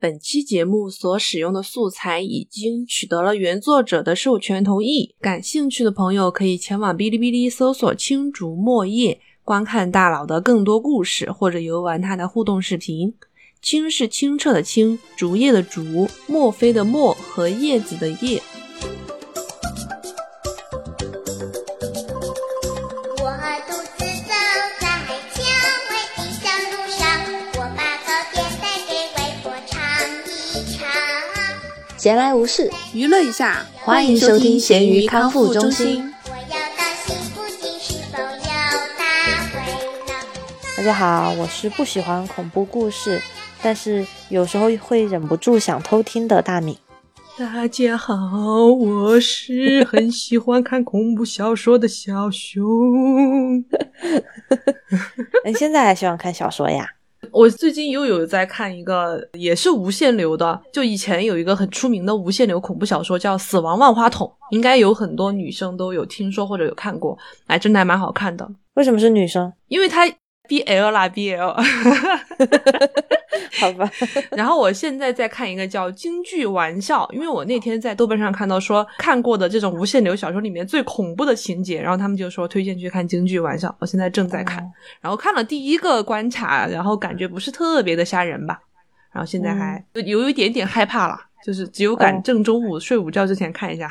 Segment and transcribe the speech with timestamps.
[0.00, 13.12] 本期节目所使用的素材已经取得了原作者的授权同意，感兴趣的朋友可以前往哔哩哔哩搜索“青竹墨叶”，观看大佬的更多故事，或者游玩他的互动视频。
[13.60, 18.42] 青是清澈的清，竹叶的竹，墨菲的墨和叶子的叶。
[32.00, 36.10] 闲来无事，娱乐一下，欢迎收听咸鱼康复中心。
[40.78, 43.20] 大家好，我是不喜欢恐怖故事，
[43.60, 46.78] 但是有时候会忍不住想偷听的大米。
[47.38, 48.16] 大家好，
[48.64, 53.58] 我是很喜欢看恐怖小说的小熊。
[55.44, 56.94] 你 现在还喜欢看小说呀？
[57.32, 60.60] 我最近又有在看一个，也是无限流的。
[60.72, 67.16] 就以前有一个很出名的无限流恐怖小说叫《死亡万花筒》，应该有很多女生都有听说或者有看过。
[67.46, 69.52] 哎，真的还蛮好看的，为什么是女生？
[69.68, 70.06] 因为它
[70.50, 71.54] BL 啦 BL。
[73.60, 73.90] 好吧，
[74.32, 84.72] 然后我现在在看一个叫《京剧玩笑》，因为我那天在豆瓣上看到说看过的这种无限流小说里面最恐怖的情节，然后他们就说推荐去看《京剧玩笑》，我现在正在看，哦。
[85.02, 88.60] 然后看了第一个关卡，然后感觉不是特别的吓人吧，
[89.12, 92.20] 然后现在还有一点点害怕了，就是只有敢哦。
[92.24, 93.90] 正中午睡午觉之前看一下，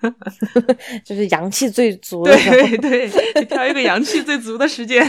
[1.04, 2.56] 就是阳气最足的时候。
[2.78, 5.04] 对对，挑一个阳气最足的时间。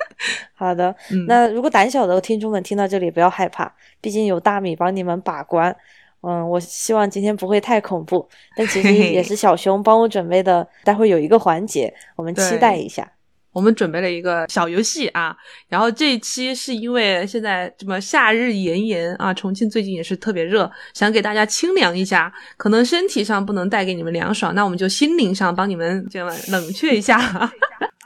[0.54, 5.74] 好的，嗯那如果胆小的听众们听到这里不要害怕，毕竟有大米帮你们把关。
[6.22, 13.10] 嗯，我希望今天不会太恐怖，但其实也是小熊帮我准备的，待会有一个环节，我们期待一下。
[13.52, 15.36] 我们准备了一个小游戏啊，
[15.68, 22.32] 然后这一期是因为现在这么夏日炎炎啊，重庆最近也是特别热，想给大家清凉一下。
[22.56, 27.50] 可能身体上不能带给你们凉爽，那我们就心灵上帮你们这样冷却一下。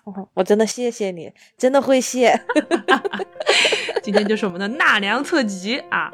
[0.05, 2.39] 哦 我真的谢谢你，真的会谢。
[4.03, 6.11] 今天就是我们的纳凉特辑啊。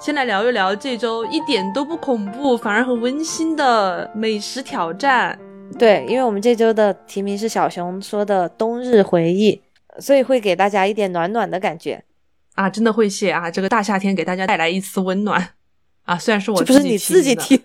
[0.00, 5.38] 先来聊一聊这周一点都不恐怖，反而很温馨的美食挑战。
[5.78, 9.60] 对，因为我们这周的题名是小熊说的冬日回忆，
[9.98, 12.02] 所以会给大家一点暖暖的感觉。
[12.54, 13.50] 啊，真的会谢啊！
[13.50, 15.50] 这个大夏天给大家带来一丝温暖
[16.04, 17.60] 啊，虽然是我这不是你自己提。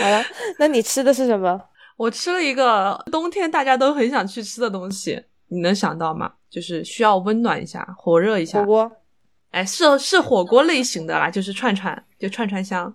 [0.00, 0.24] 好了，
[0.60, 1.60] 那你吃的是什么？
[1.96, 6.34] 我吃了一个冬天大家都很想去吃的东西，你能想到吗？
[6.48, 8.66] 就是需要温暖一下、火热一下火。
[8.66, 8.92] 锅。
[9.50, 12.92] 哎，是是火锅类型的啦，就是串串，就串串香。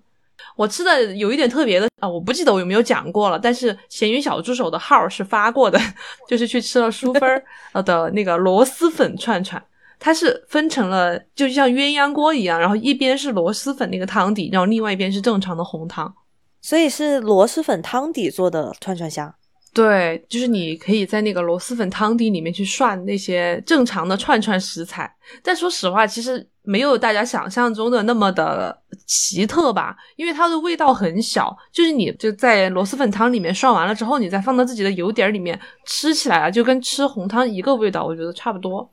[0.55, 5.79] 我吃的有一点特别的啊，我不记得我有没有讲过了，但是咸鱼小助手的号是发过的，
[6.27, 9.63] 就是去吃了淑芬儿呃的那个螺蛳粉串串。
[9.99, 16.13] 它是分成了，就像鸳鸯锅一样，然后一边是螺蛳粉那个汤底，然后另外一边是正常的红汤。
[16.61, 19.33] 所以是螺蛳粉汤底做的串串香。
[19.73, 25.11] 对，就是你可以在那个螺蛳粉汤底里面去涮那些正常的串串食材，
[25.41, 38.87] 但说实话，其实没有大家想象中的那么的奇特吧，因为它的味道很小，就是你就在螺蛳粉汤里面涮完了之后，你再放到自己的油碟儿里面吃起来啊，就跟吃红汤一个味道，我觉得差不多。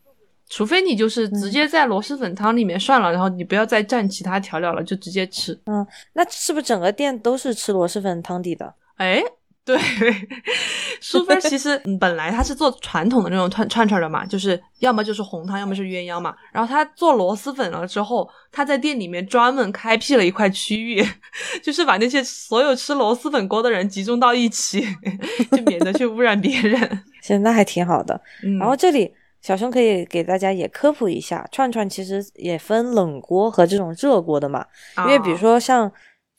[0.49, 5.53] 除非你就是直接在螺蛳粉汤里面涮了，然后你不要再蘸其他调料了，就直接吃。
[5.67, 8.75] 嗯那是不是整个店都是吃螺蛳粉汤底的？
[8.97, 9.23] 哎，
[9.65, 9.79] 对，
[11.01, 16.35] 淑芬其实嗯 本来她是做传统的那种串串串的嘛，就是要么就是红汤，要么是鸳鸯嘛。
[16.53, 21.05] 然后她做螺蛳粉了之后，她在店里面专门开辟了一块区域，
[21.63, 24.81] 就是把那些所有吃螺蛳粉锅的人集中到一起，
[25.53, 27.05] 就免得去污染别人。
[27.23, 28.21] 其实那还挺好的。
[28.43, 29.13] 嗯，然后这里
[29.43, 34.65] 小熊可以给大家也科普一下，串串其实也分冷锅和这种热锅的嘛。
[34.99, 35.91] 因为比如啊说像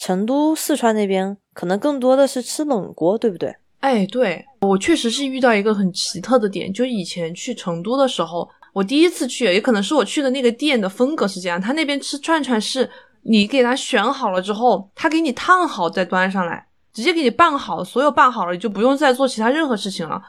[0.01, 3.55] 成都、四川那边，可能更多的是吃冷锅，对不对？
[3.81, 12.89] 哎，对我确实是遇到一个很奇特的点，就以前去成都的时候，我第一次去，也可能是我去的那个店的风格是这样，他那边吃串串是
[13.21, 20.19] 你给他选好了之后，他给你烫好再端上来，直接给你拌好，所有拌好了，你就不用再做其他任何事情了。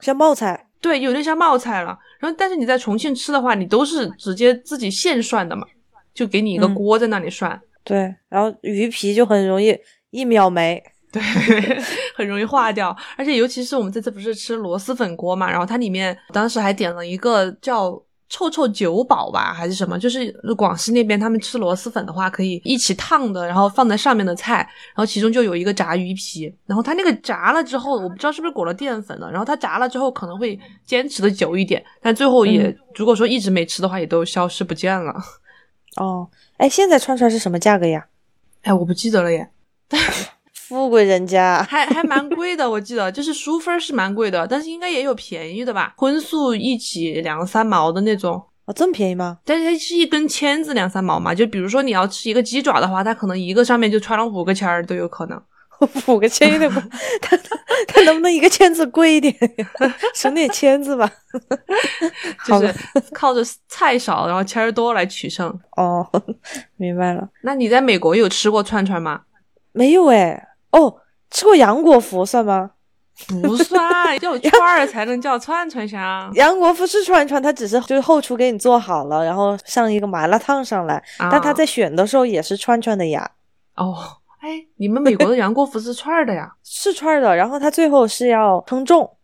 [0.00, 1.98] 像冒菜，对，有点像冒菜了。
[2.18, 5.66] 然后，但是你在重庆吃的话，你都是直接自己现涮的嘛，
[6.14, 7.60] 就给你一个嗯锅在那里涮。
[7.88, 9.74] 对，然后鱼皮就很容易
[10.10, 10.82] 一秒没。
[11.10, 11.22] 对，
[12.14, 17.90] 很容易化掉，而且尤其是我们这次不是吃螺蛳粉锅嘛，然后它里面当时还点了一个叫
[18.28, 19.98] 臭臭九宝吧，还是什么？
[19.98, 35.14] 就是广西那边他们吃螺蛳粉的话，可以一起烫的，然后放在上面的菜，然后其中就有一个炸鱼皮，然后它那个炸了之后，我不知道是不是裹了淀粉的，然后它炸了之后可能会坚持的久一点，但最后也、嗯如果说一直没吃的话，也都消失不见了。
[35.96, 38.06] 哦，哎，现在串串是什么价格呀？
[38.62, 39.48] 哎，我不记得了耶，
[40.52, 41.62] 富贵人家。
[41.62, 48.42] 还还蛮贵的，我记得就是淑芬是蛮贵的，但是应该也有便宜的吧，荤素一起两三毛的那种。
[48.66, 49.38] 哦，这么便宜吗？
[49.44, 55.40] 但是它是一根签子两三毛嘛，就比如说你要吃一个鸡爪的话，它可能一个上面就穿了五个签儿都有可能。
[56.06, 56.82] 五个签有点贵，
[57.20, 59.66] 他他他能不能一个签子贵一点呀？
[60.14, 61.10] 省点签子吧。
[62.46, 62.74] 就是
[63.12, 65.48] 靠着菜少，然后签儿多来取胜。
[65.76, 66.06] 哦，
[66.76, 67.28] 明白了。
[67.42, 69.22] 那你在美国有吃过串串吗？
[69.72, 70.48] 没有哎。
[70.70, 70.96] 哦，
[71.30, 72.72] 吃过杨国福算吗？
[73.42, 76.30] 不算，要有串儿才能叫串串香。
[76.34, 83.28] 杨国福是串串，他只是就是后厨给你做好了，然后上一个麻辣烫上来，但他啊在选的时候也是串串的呀，
[83.74, 83.96] 哦，
[84.48, 86.50] 哎，你们美国的杨国福是串儿的呀？
[86.64, 87.36] 是串儿的。
[87.36, 89.18] 然后他最后是要称重，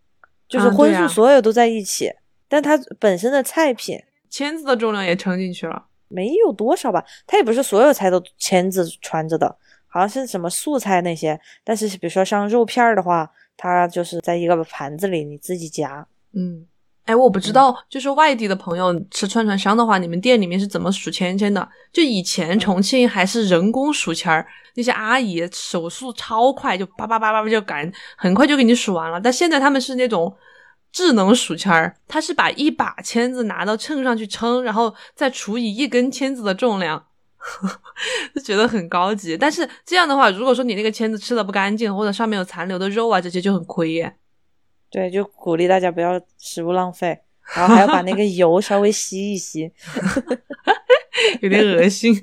[0.47, 2.11] 就是荤素所有都在一起，
[2.47, 3.99] 但它本身的菜品
[4.29, 5.87] 签子的重量也称进去了。
[6.07, 9.57] 没有多少吧，它也不是所有菜都签子穿着的，
[9.87, 13.27] 好像是什么素菜那些，但是比如说像肉片儿的话，
[13.57, 16.07] 它就是在一个盘子里你自己夹。
[16.33, 16.67] 嗯，
[17.05, 21.67] 哎，我不知道，就是外地的朋友吃串串香的话，你们店里面是怎么数签签的？
[21.93, 29.21] 就以前重庆还是人工数签儿，那些阿姨手速超快，就叭叭叭叭就赶，很快就给你数完了。
[29.21, 30.35] 但现在他们是那种
[30.91, 37.05] 智能数签儿，他是把一把签子拿到秤上去称，然后再除以一根签子的重量。
[38.33, 44.15] 就觉得很高级，但是这样的话，如果说你那个签子吃的不干净，或者上面有残留的肉啊，这些就很亏耶。
[44.89, 47.19] 对，就鼓励大家不要食物浪费，
[47.55, 49.71] 然后还要把那个油稍微吸一吸。
[51.41, 52.13] 有点恶心。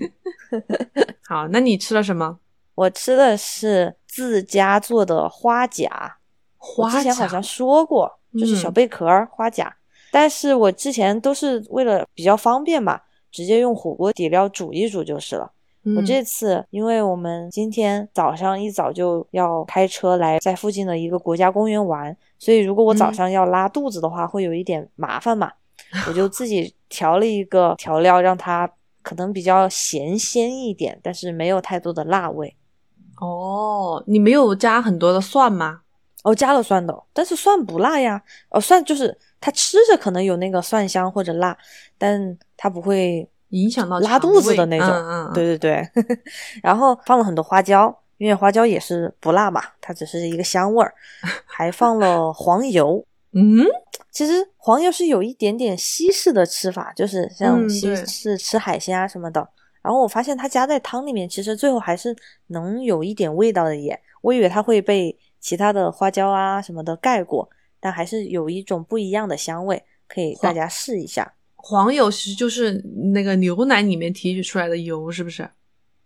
[1.26, 2.38] 好，那你吃了什么？
[2.75, 6.19] 我吃的是自家做的花甲，
[6.59, 9.75] 我花之前好像说过，就是小嗯贝壳儿花甲，
[10.11, 13.00] 但是我之前都是为了比较方便嘛，
[13.31, 15.53] 直接用火锅底料煮一煮就是了。
[15.84, 25.50] 我嗯这次，因为我们今天早上一早就要开车来在附近的一个国家公园玩，所以如果我早嗯上要拉肚子的话，会有一点麻烦嘛。
[26.06, 28.70] 我就自己调了一个调料，让它
[29.02, 32.55] 可能比较咸鲜一点，但是没有太多的辣味。
[33.20, 35.81] 哦，你没有加很多的蒜吗？
[36.23, 38.23] 哦，加了蒜的，但是蒜不辣呀。
[38.50, 41.56] 哦，蒜就是它吃着可能有那个蒜香或者辣，
[41.99, 44.89] 但它不会影响到拉肚子的那种。
[44.89, 46.17] 嗯嗯嗯对对对，
[46.63, 50.93] 然后放了很多花椒，因为花椒也是不辣嘛，它只是一个香味儿，
[51.47, 53.03] 还放了黄油。
[53.35, 53.65] 嗯，
[54.11, 59.49] 其实黄油是有一点点西式的吃法，就是像嗯西对式吃海鲜啊什么的。
[59.81, 62.15] 然后我发现它加在汤里面，其实最后还是
[62.49, 63.99] 能有一点味道的耶。
[64.21, 67.49] 我以为它会被其他的花椒啊什么的盖过，
[67.81, 71.33] 但还是有一种不一样的香味，可以大家试一下。
[71.64, 72.73] 黄油其实就是
[73.12, 75.49] 那个牛奶里面提取出来的油，是不是？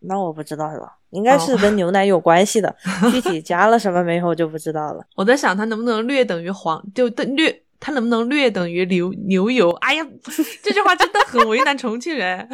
[0.01, 2.77] 那我不知道了，应该是哦跟牛奶有关系的，
[3.11, 5.03] 具体 加了什么没有就不知道了。
[5.17, 9.71] 我在想它能不能略等于黄，就等略，它能不能略等于牛牛油？
[9.81, 10.07] 哎呀，
[10.63, 12.47] 这句话真的很为难重庆人。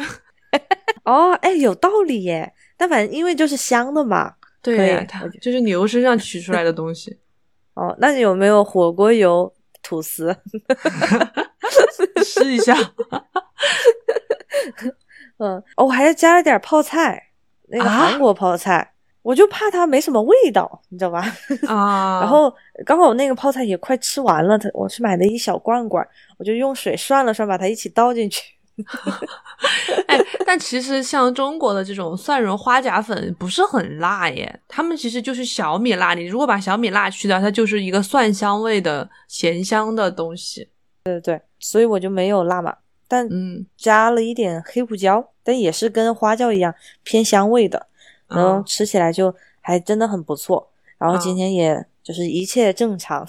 [1.03, 2.53] 哦，哎，有道理耶。
[2.77, 4.33] 但反正因为就是香的嘛。
[4.61, 7.19] 对呀，它就是牛身上取出来的东西。
[7.73, 10.35] 哦，那有没有火锅油吐司？
[12.23, 12.75] 试一下。
[15.39, 17.21] 嗯，哦，我还加了点泡菜，
[17.69, 21.25] 那个啊韩国泡菜，我就怕它没什么味道，你知道吧？
[21.67, 22.53] 啊，然后
[22.85, 28.53] 刚好那个泡菜也快吃完了，它我去买了一小罐罐，我就用水涮了涮，把它一起倒进去。
[30.07, 36.13] 哎，但其实像中国的这种蒜蓉花甲粉不是很辣耶，他们其实就是小米辣。
[36.13, 40.69] 你如果把小米辣去掉，它就是一个蒜香味的咸香的东西。
[41.63, 42.75] 所以我就没有辣嘛，
[43.07, 47.87] 但嗯，加了一点黑胡椒，但也是跟花椒一样偏香味的，
[48.27, 50.69] 然后嗯吃起来就还真的很不错。
[50.97, 53.25] 然后嗯今天也就是一切正常，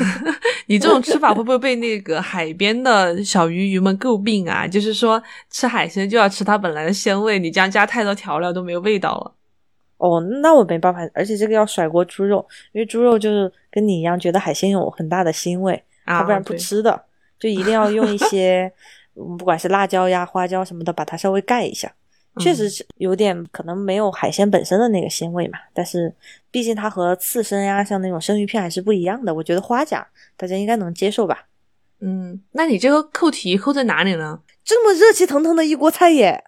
[0.68, 4.66] 你这种吃法会不会被那个海边的小鱼鱼们诟病啊？
[4.66, 9.32] 就是说吃海鲜就要吃它本来的鲜味，你这样加太多调料都没有味道了。
[9.96, 17.02] 哦，那我没办法，而且这个要甩锅猪肉，因为猪肉就是跟你一样觉得海鲜有很大的腥味，啊，它不然不吃的，
[17.40, 18.70] 就一定要用一些，
[19.16, 21.92] 嗯不管是辣椒呀、花椒什么的，把它稍微盖一下。
[22.38, 26.14] 确实嗯是有点可能没有海鲜本身的那个鲜味嘛，但是
[26.50, 29.34] 毕竟它和刺身呀，像那种生鱼片还是不一样的。
[29.34, 30.06] 我觉得花甲
[30.36, 31.46] 大家应该能接受吧？
[32.00, 34.40] 嗯，那你这个扣题扣在哪里呢？
[34.64, 36.44] 这么热气腾腾的一锅菜耶！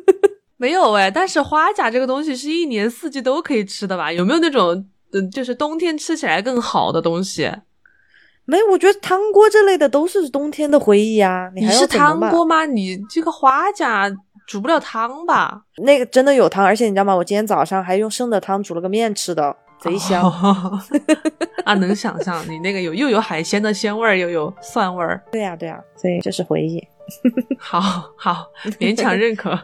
[0.56, 4.10] 没有哎，但是花甲这个东西是一年四季都可以吃的吧？
[4.10, 7.52] 有没有那种嗯，就是冬天吃起来更好的东西？
[8.46, 11.50] 没，我觉得汤锅这类的都是冬天的回忆啊。
[11.54, 12.64] 你还是汤锅吗？
[12.64, 14.10] 你这个花甲
[14.46, 15.62] 煮不了汤吧？
[15.78, 17.14] 那个真的有汤，而且你知道吗？
[17.14, 20.22] 我今天早上还用剩的汤煮了个面吃的，贼香。
[21.66, 26.80] 啊，能想象你那个有又有海鲜的鲜味儿，又有蒜味儿，对呀、对呀、所以这是回忆。
[27.58, 27.80] 好
[28.16, 28.46] 好
[28.78, 29.58] 勉强认可。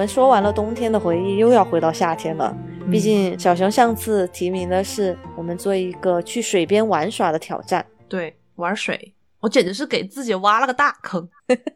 [0.00, 2.56] 们说完了冬天的回忆，又要回到夏天了。
[2.90, 11.28] 毕竟小熊上次提名的是我们做一个去水边玩耍的挑战，对，玩水，我简直是给自己挖了个大坑，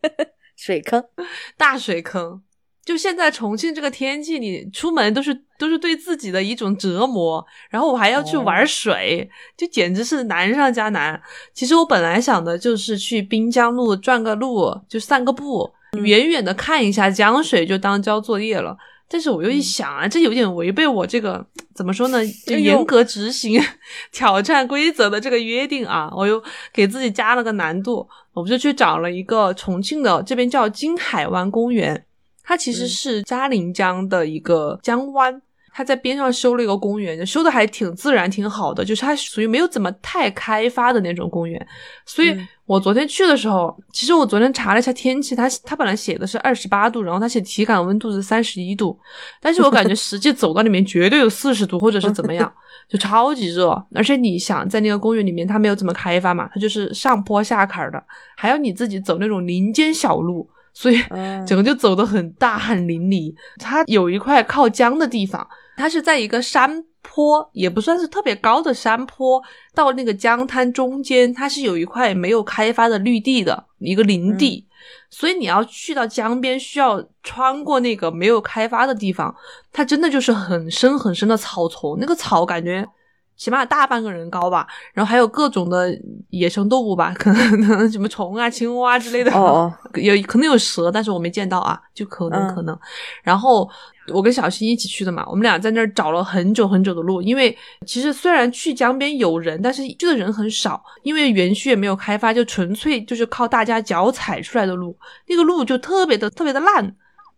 [0.57, 1.05] 水坑。
[1.59, 2.41] 大水坑。
[2.83, 11.21] 就现在重庆这个天气，你出门都是都是对自己的一种折磨，然后我还要去玩水，就简直是难上加难。
[11.53, 15.71] 其实我本来想的就是去滨江路转个路，就散个步，
[16.03, 18.77] 远远的看一下江水，就当交作业了。
[19.07, 23.63] 但是我又一想啊，这有点违背我这个怎么说呢，就严格执行
[24.11, 32.07] 挑战规则的这个约定啊，我又给自己加了个难度，我们就去找了一个重庆的这边叫金海湾公园，
[32.43, 35.41] 它其实嗯是嘉陵江的一个江湾。
[35.77, 41.67] 它在边上修了一个公园，修的还挺自然、挺好的，就是它属于没有怎么太开发的那种公园。
[42.07, 48.97] 所以嗯我昨天去的时候，其实我昨天查了一下天气，它它本来写的是二十八度，然后它写体感温度是三十一度，
[49.41, 52.51] 但是我感觉实际走到里面绝对有四十度或者是怎么样，
[52.89, 53.71] 就超级热。
[53.95, 58.03] 而且你想在那个公园里面，它没有怎么开发嘛，它就是上坡下坎儿的，
[58.37, 63.35] 还要你自己走那种林间小路，所以嗯整个就走得很大汗淋漓。
[63.59, 69.43] 它有一块靠江的地方，它是在一个山坡，也不算是特别高的山坡，
[69.75, 74.67] 到那个江滩中间，它是有一块没有开发的绿地的一个林地。
[75.09, 79.35] 所以你要去到江边，需要穿过那个没有开发的地方，
[79.73, 82.87] 它真的就是很深很深的草丛，那个草感觉
[83.37, 85.93] 起码大半个人高吧，然后还有各种的
[86.31, 92.79] 野生动物吧，可 能可能什么虫啊、青蛙之类的，哦哦， 有可能有蛇，但是我没见到啊，就可能嗯可能。
[93.23, 93.69] 然后
[94.13, 106.95] 我跟小新一起去的嘛，我们俩在那儿找了很久很久的路，因为其实虽然去江边有人，但是去的人很少，因为园区也没有开发，就纯粹就是靠大家脚踩出来的路，那个路就特别的特别的烂。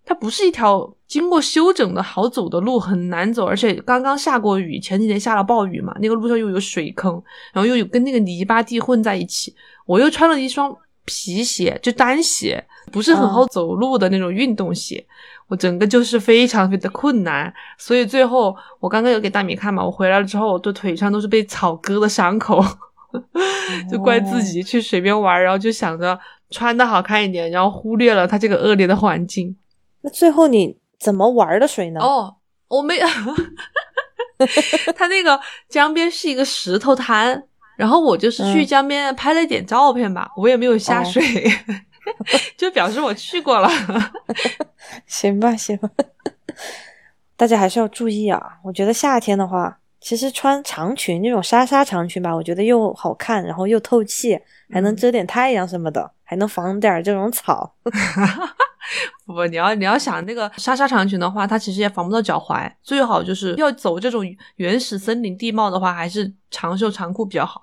[0.09, 7.21] 它不是一条经过修整的好走的路，很难走，而且刚刚下过雨，前几天下了暴雨嘛，那个路上又有水坑，
[7.53, 9.53] 然后又有跟那个泥巴地混在一起。
[9.85, 10.73] 我又穿了一双
[11.05, 15.05] 皮鞋，就单鞋，不是很好走路的那种运动鞋。
[15.49, 22.65] 我整个就是非常非常的困难，所以最后我刚刚有给大米看嘛，我回来了之后，我的腿上都是被草割的伤口，
[23.91, 26.17] 就怪自己去水边玩，然后就想着
[26.51, 29.57] 穿的好看一点，然后忽略了它这个恶劣的环境。
[30.07, 32.01] 那最后你怎么玩的水呢？
[32.01, 32.37] 哦，
[32.69, 32.97] 我没，
[34.95, 37.43] 他那个江边是一个石头滩，
[37.77, 41.23] 然后我就是去嗯江边拍了一点照片吧，我也没有下哦水，
[42.57, 43.69] 就表示我去过了。
[45.07, 45.91] 行吧，行吧。
[47.37, 48.41] 大家还是要注意啊！
[48.63, 54.39] 我觉得夏天的话，其实穿长裙那种纱纱长裙吧，我觉得又好看，然后又透气，
[54.71, 57.75] 还能嗯遮点太阳什么的，还能防点儿这种草。
[59.27, 64.25] 不，你要你要想那个纱纱长裙的话，它其实也防不到脚踝，最好就是要走这种
[64.57, 67.63] 原始森林地貌的话，还是长袖长裤比较好，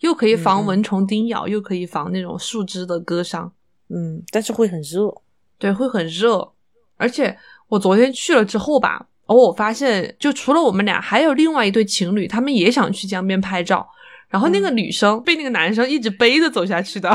[0.00, 3.52] 又可以防蚊虫叮咬，又可以防那种树枝的割伤。
[3.88, 5.12] 嗯，但是会很热。
[5.58, 6.52] 对，会很热。
[6.96, 7.36] 而且
[7.68, 13.88] 我昨天去了之后吧，哦，我发现就除了我们俩，还有另外一对情侣，他们也想去江边拍照。
[14.30, 17.10] 然后那个女生被那个男生一直背着走下去的，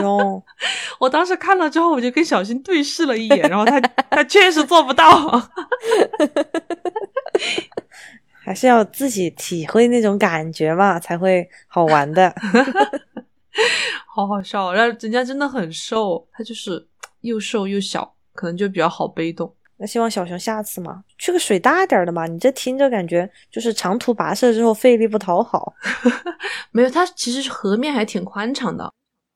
[0.00, 0.42] 哟，
[1.00, 5.06] 我当时看了之后，我就跟小新对视了一眼，然后他他确实做不到。
[8.42, 12.34] 还是要自己体会那种感觉嘛，才会好玩的。
[14.06, 16.86] 好好笑，然后人家真的很瘦，他就是
[17.20, 19.52] 又瘦又小，可能就比较好背动。
[19.80, 22.26] 那希望小熊下次嘛，去个水大点儿的嘛。
[22.26, 25.72] 你这听着感觉就是长途跋涉之后费力不讨好。
[26.70, 28.92] 没有，它其实河面还挺宽敞的。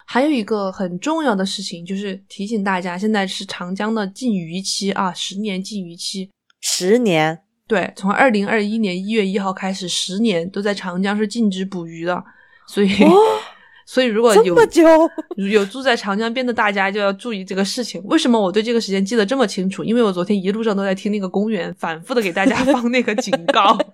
[0.06, 6.30] 还有一个很重要的事情，就是提醒大家，现在是长江的禁渔期啊，十年禁渔期。
[6.60, 12.22] 十年，对，从二零二一年一月一号开始，十年都在长江是禁止捕鱼的，
[12.68, 13.10] 所以、哦
[13.86, 14.56] 所以如果有
[15.50, 18.02] 有住在长江边的大家就要注意这个事情。
[18.04, 19.84] 为什么我对这个时间记得这么清楚？
[19.84, 23.78] 因为我昨天一路上都在听那个公园反复的给大家 放那个警告。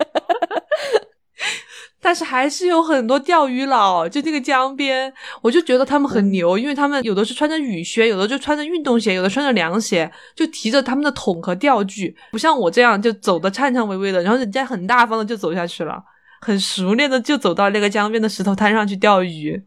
[2.03, 16.03] 但是还是有很多钓鱼佬，就那个江边，我就觉得他们很牛，因为他们有的是穿着雨靴，有的就穿着运动鞋，有的穿着凉鞋，就提着他们的桶和钓具，不像我这样就走的颤颤巍巍的，然后人家很大方的就走下去了，
[16.41, 19.63] 很熟练的就走到那个江边的石头滩上去钓鱼。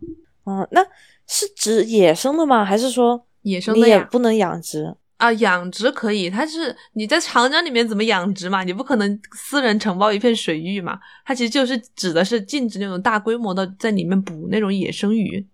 [0.46, 0.84] 嗯，那
[1.28, 2.66] 是指野生的吗？
[2.66, 4.96] 还是说野生你也的呀不能养殖？
[5.18, 8.64] 啊，养殖可以，它是你在长江里面怎么养殖嘛？
[8.64, 11.00] 你不可能私人承包一片水域嘛？
[11.26, 15.48] 它其实就是指的是禁止那种大规模的在里面捕那种野生鱼。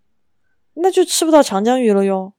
[0.76, 2.34] 那就吃不到长江鱼了哟。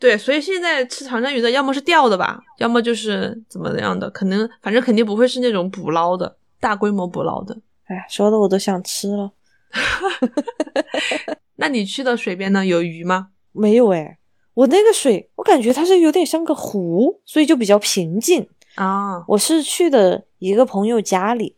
[0.00, 7.56] 对，所以现在吃长江鱼的，要么是钓的吧，要么就是怎么样的，可能反正肯定不会是那种捕捞的大规模捕捞的。
[7.88, 9.32] 哎，说的我都想吃了。
[11.56, 13.28] 那你去的水边呢，有鱼吗？
[13.52, 14.18] 没有哎，
[14.54, 18.48] 我那个水，我感觉它是有点像个湖，所以就比较平静。
[18.76, 21.56] 啊，我是去的一个朋友家里，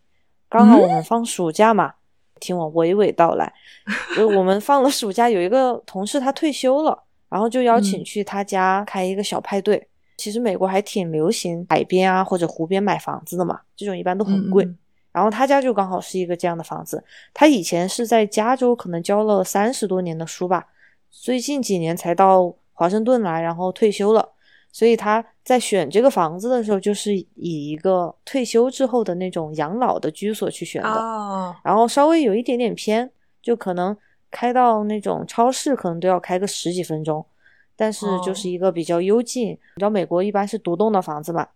[0.48, 1.94] 刚好我嗯们放暑假嘛，
[2.40, 3.52] 听我娓娓道来。
[4.16, 9.88] 就我们放了暑假，有一个同事他退休了，然后就邀请嗯去他家开一个小派对。
[10.16, 14.66] 其实美国还挺流行海边啊或者湖边买房子的嘛，这种一般都很贵。
[15.12, 17.02] 然后他家就刚好是一个这样的房子。
[17.34, 20.66] 他以前是在加州，可能教了三十多年的书吧，
[21.10, 24.28] 最近几年才到华盛顿来，然后退休了。
[24.72, 27.26] 所以他在选这个房子的时候，就是以
[27.70, 30.88] 一个退休之后的那种养老的居所去选的。
[30.88, 33.10] 哦，然后稍微有一点点偏，
[33.42, 33.96] 就可能
[34.30, 37.26] 开到那种超市，可能都要开个十几分钟。
[37.74, 41.48] 但是哦就是一个比较幽静，你知道美国一般是独栋的房子嘛，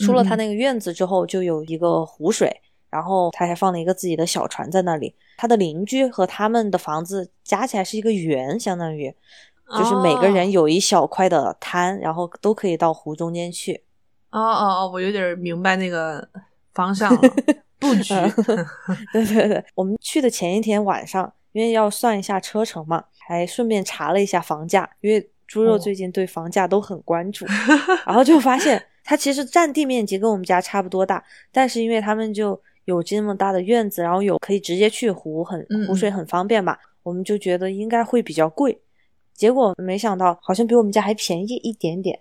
[0.00, 2.60] 出了他那个院子之后，就有一个湖水，
[2.94, 5.12] 然后他还放了一个自己的小船在那里。
[5.36, 9.12] 他的邻居和他们的房子加起来是一个圆，相当于
[9.76, 13.82] 就是每个人哦有一小块的滩，然后都可以到湖中间去。
[14.30, 16.24] 哦哦哦，我有点明白那个
[16.72, 17.20] 方向了，
[17.80, 18.14] 布局。
[19.12, 27.44] 对对对，我们去的前一天晚上，因为要算一下车程嘛，还顺便查了一下房价，因为猪肉哦最近对房价都很关注，
[28.06, 38.78] 然后就发现它其实占地面积跟我们家差不多大，但是因为他们就有这么大的院子，然后有可以直接去湖，很湖水很方便嘛，我们就觉得应该会比较贵，
[39.34, 42.18] 结果没想到好像比我们家还便宜一点点。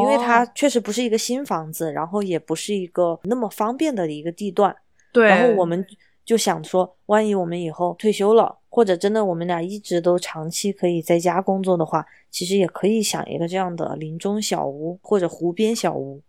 [0.00, 4.74] 因为它哦确实不是一个新房子，然后也不是一个那么方便的一个地段，
[5.12, 5.84] 对，然后我们
[6.24, 16.22] 就想说，万一我们以后退休了，或者真的我们俩一直都长期可以在家工作的话，其实也可以想一个这样的林中小屋或者湖边小屋。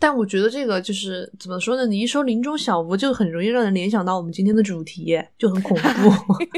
[0.00, 1.86] 但我觉得这个就是怎么说呢？
[1.86, 6.10] 你一说林中小屋，就很容易让人联想到我们今天的主题，就很恐怖。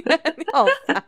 [0.52, 1.04] 好烦，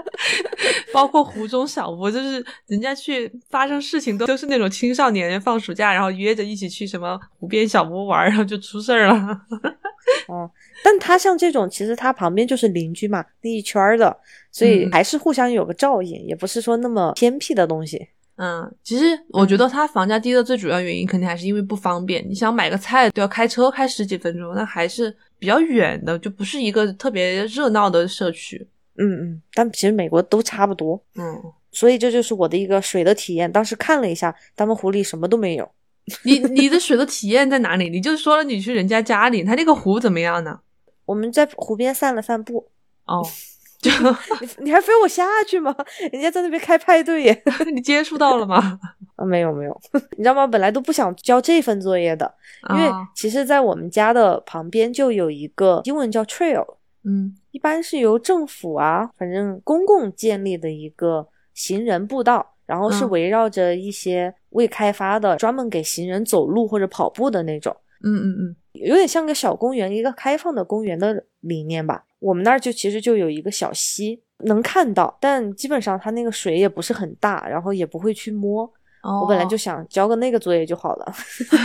[0.92, 9.14] 包括湖中小屋，就是人家去发生事情都都是那种青少年放暑假，然后约着一起去什么湖边小屋玩，然后就出事儿了。
[10.28, 10.50] 嗯，
[10.82, 14.14] 但他像这种，其实他旁边就是邻居嘛，那一圈的，
[14.50, 18.08] 所以嗯还是互相有个照应，也不是说那么偏僻的东西。
[18.36, 22.24] 嗯，其实我觉得它房价低的最主要原因，肯定还是因为不方便。
[22.28, 28.66] 你想买个菜都要开车开十几分钟，那还是比较远的，就不是一个特别热闹的社区。
[28.96, 31.40] 嗯嗯，但其实美国都差不多，嗯，
[31.72, 33.50] 所以这就是我的一个水的体验。
[33.50, 35.68] 当时看了一下，丹麦湖里什么都没有。
[36.24, 37.88] 你 你的水的体验在哪里？
[37.88, 40.58] 你就说了你去人家家里，他那个湖怎么样呢？
[41.04, 42.68] 我们在湖边散了散步，
[43.04, 43.26] 哦，
[43.84, 43.90] 就
[44.40, 45.74] 你你还非我下去吗？
[46.12, 47.42] 人家在那边开派对耶。
[47.74, 48.78] 你接触到了吗？
[49.16, 49.80] 啊，没有没有，
[50.16, 50.46] 你知道吗？
[50.46, 52.32] 本来都不想交这份作业的，
[52.70, 56.64] 因为啊其实，在我们家的旁边就有一个英文叫 trail，
[57.04, 67.76] 嗯一般是由政府啊，反正公共建立的一个行人步道，然后是嗯围绕着一些未开发的，专门给行人走路或者跑步的那种。
[68.02, 72.04] 嗯嗯嗯，有点像个小公园，一个开放的公园的理念吧。
[72.24, 78.64] 我们那儿就其实就有一个小溪，能看到，但基本上它那个水也不是很大，然后也不会去摸。
[79.02, 81.12] 哦，我本来就想交个那个作业就好了。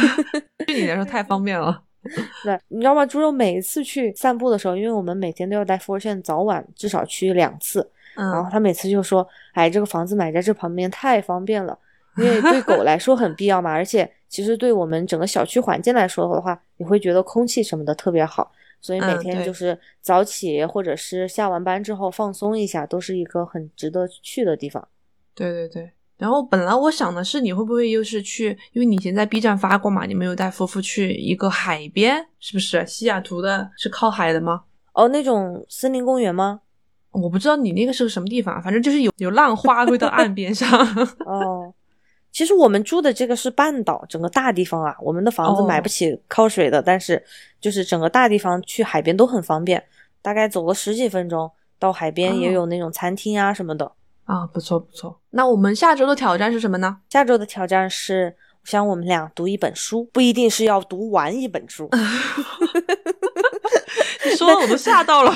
[0.68, 1.82] 对你来说太方便了。
[2.44, 3.06] 对，你知道吗？
[3.06, 11.78] 猪肉每一次去散步的时候，因为我们每天都要带 f o r 线，早晚至少去两次，然后嗯，他每次就说：“哎，这个房子买在这旁边太方便了，
[12.18, 24.88] 因为对狗来说很必要嘛，而且其实对我们整个小区环境来说的话，你会觉得空气什么的特别好，所以每天就是早起或者是下完班之后放松一下，都是一个很值得去的地方。
[25.34, 25.92] 对对对。
[26.18, 28.50] 然后本来我想的是，你会不会又是去？
[28.74, 32.86] 因为你以前在 B 站发过嘛，你没有带夫妇去一个海边，是不是？
[32.86, 34.64] 西雅图的是靠海的吗？
[34.94, 36.60] 哦，那种森林公园吗？
[37.12, 40.70] 我不知道你那个是个什么地方，反正就是有有浪花会到岸边上。
[41.26, 41.74] 哦，
[42.32, 47.22] 其实我们住的这个是半岛，整个大地方啊，我们的房子哦买不起靠水的，但是
[47.60, 49.84] 就是整个大地方去海边都很方便，
[50.22, 53.92] 大概走了十几分钟到海边，也哦有那种餐厅啊什么的。
[54.26, 55.20] 啊，不错不错。
[55.32, 56.98] 那我们下周的挑战是什么呢？
[57.10, 61.90] 下周的挑战是，我想我们俩读一本书，不一定是要读完一本书，
[64.26, 65.34] 你说的我都吓到了。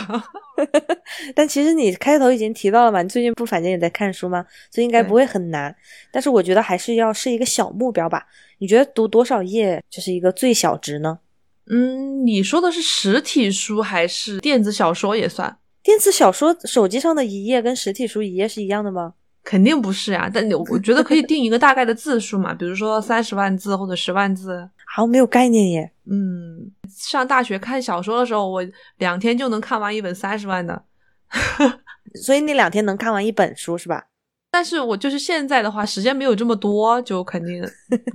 [1.33, 4.45] 但其实你开头已经提到了嘛，你最近不反正也在看书吗？
[4.69, 5.75] 所以应该不会很难。
[6.11, 8.25] 但是我觉得还是要是一个小目标吧。
[8.59, 11.19] 你觉得读多少页就是一个最小值呢？
[11.67, 15.57] 嗯，你说的是实体书还是电子小说也算？
[15.81, 19.13] 电子小说手机上的一页跟实体书一页是一样的吗？
[19.43, 24.69] 肯定不是呀、但你我觉得可以定一个大概的字数嘛，比如说三十万字或者十万字。
[24.93, 25.91] 好像，没有概念耶。
[26.09, 28.63] 嗯，上大学看小说的时候，我
[28.97, 30.83] 两天就能看完一本三十万的。
[32.21, 34.05] 所以你两天能看完一本书是吧？
[34.51, 37.63] 但是我就是现在的话，时间没有这么多，就肯定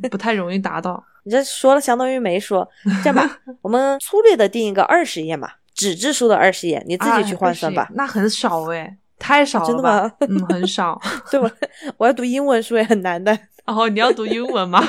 [0.08, 1.02] 不太容易达到。
[1.24, 2.66] 你这说了相当于没说。
[3.02, 7.88] 这样吧， 我们粗略的定一个二十页嘛，纸质书的二十页，你自己去换算吧啊。
[7.94, 10.12] 那很少哎，太少了真的吧吗？
[10.20, 11.00] 嗯，很少。
[11.30, 11.50] 对我，
[11.96, 13.36] 我要读英文书也很难的，
[13.66, 14.80] 哦，你要读英文吗？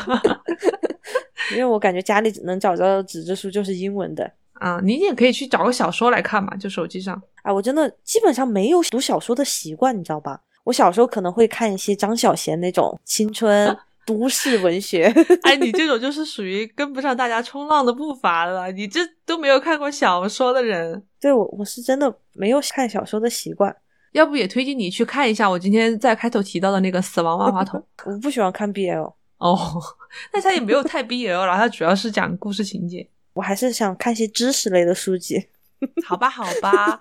[1.52, 4.32] 因为我感觉家里能找到纸质书就是英文的。
[4.54, 7.22] 啊，你也可以去找个小说来看嘛，就手机上。
[7.44, 10.42] 啊，我真的基本上没有读小说的习惯，你知道吧？
[10.66, 15.06] 我小时候可能会看一些张小娴那种青春 都市文学，
[15.44, 21.02] 哎，你这种就是属于跟不上大家冲浪的步伐了，你这都没有看过小说的人。
[21.22, 23.74] 对我我是真的没有看小说的习惯，
[24.12, 27.80] 要不也推荐你去看一下我今天在开头提到的那个《死亡万花筒》
[28.12, 29.82] 我不喜欢看 BL，哦，
[30.34, 33.08] 那它也没有太 BL 了，它主要是讲故事情节。
[33.34, 35.48] 我还是想看些知识类的书籍。
[36.06, 37.00] 好吧，好吧，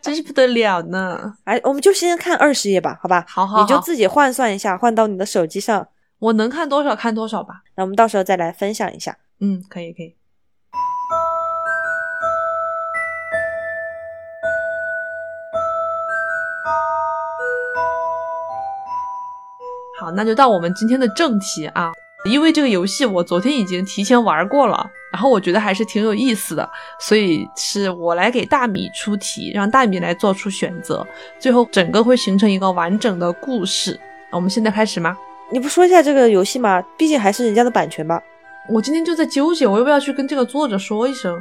[0.00, 1.34] 真是不得了呢。
[1.42, 3.24] 哎，我们就先看二十页吧，好吧？
[3.28, 5.88] 好好好你就自己换算一下，换到你的手机上，
[6.20, 7.62] 我能看多少看多少吧。
[7.74, 9.18] 那我们到时候再来分享一下。
[9.40, 10.14] 嗯，可以可以。
[20.02, 21.92] 好，那就到我们今天的正题啊。
[22.24, 31.06] 因为这个游戏我昨天已经提前玩过了，然后我觉得还是挺有意思的，所以是我来给大米出题，让大米来做出选择，
[31.38, 33.96] 最后整个会形成一个完整的故事。
[34.32, 35.16] 我们现在开始吗？
[35.52, 36.82] 你不说一下这个游戏吗？
[36.96, 38.20] 毕竟还是人家的版权吧。
[38.68, 41.40] 我今天就在纠结，我要不要去跟这个作者说一声？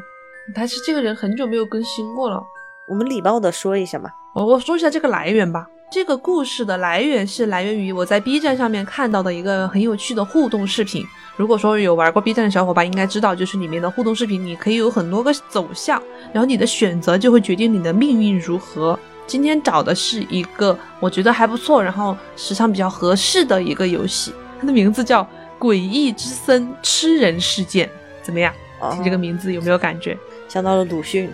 [0.54, 2.40] 但是这个人很久没有更新过了。
[2.88, 4.12] 我们礼貌的说一下嘛。
[4.36, 5.66] 我我说一下这个来源吧。
[5.92, 11.06] 这个故事的来源是来源于我在 B 站上面看到的一个很有趣的互动视频。
[11.36, 16.02] 如果说有玩过 B 站的小伙伴应该知道，就是里面的互动视频，你可以有很多个走向，
[16.32, 18.98] 然后你的选择就会决定你的命运如何。
[19.28, 25.22] 今天找的是一个我觉得还不错，然后时长比较合适的一个游戏，它的名字叫
[25.60, 27.86] 《诡异之森吃人事件》，
[28.24, 28.54] 怎么样？
[28.80, 30.18] 哦听这个名字有没有感觉？
[30.48, 31.30] 想到了鲁迅。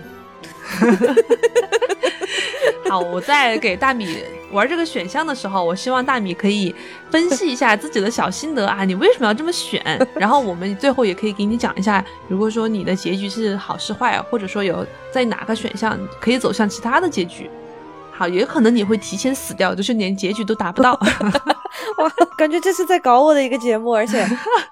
[2.89, 6.73] 好，我在给大米玩这个选项的时候，我希望大米可以
[7.11, 9.83] 分析一下自己的小心得啊，你为什么要这么选？
[10.15, 17.49] 然后我们最后也可以给你讲一下，如果说你的结局是好是坏，或者说有在哪个选项可以走向其他的结局。
[18.11, 20.93] 好，也可能你会提前死掉，就是连结局都达不到。
[21.97, 24.25] 哇，感觉这是在搞我的一个节目，而且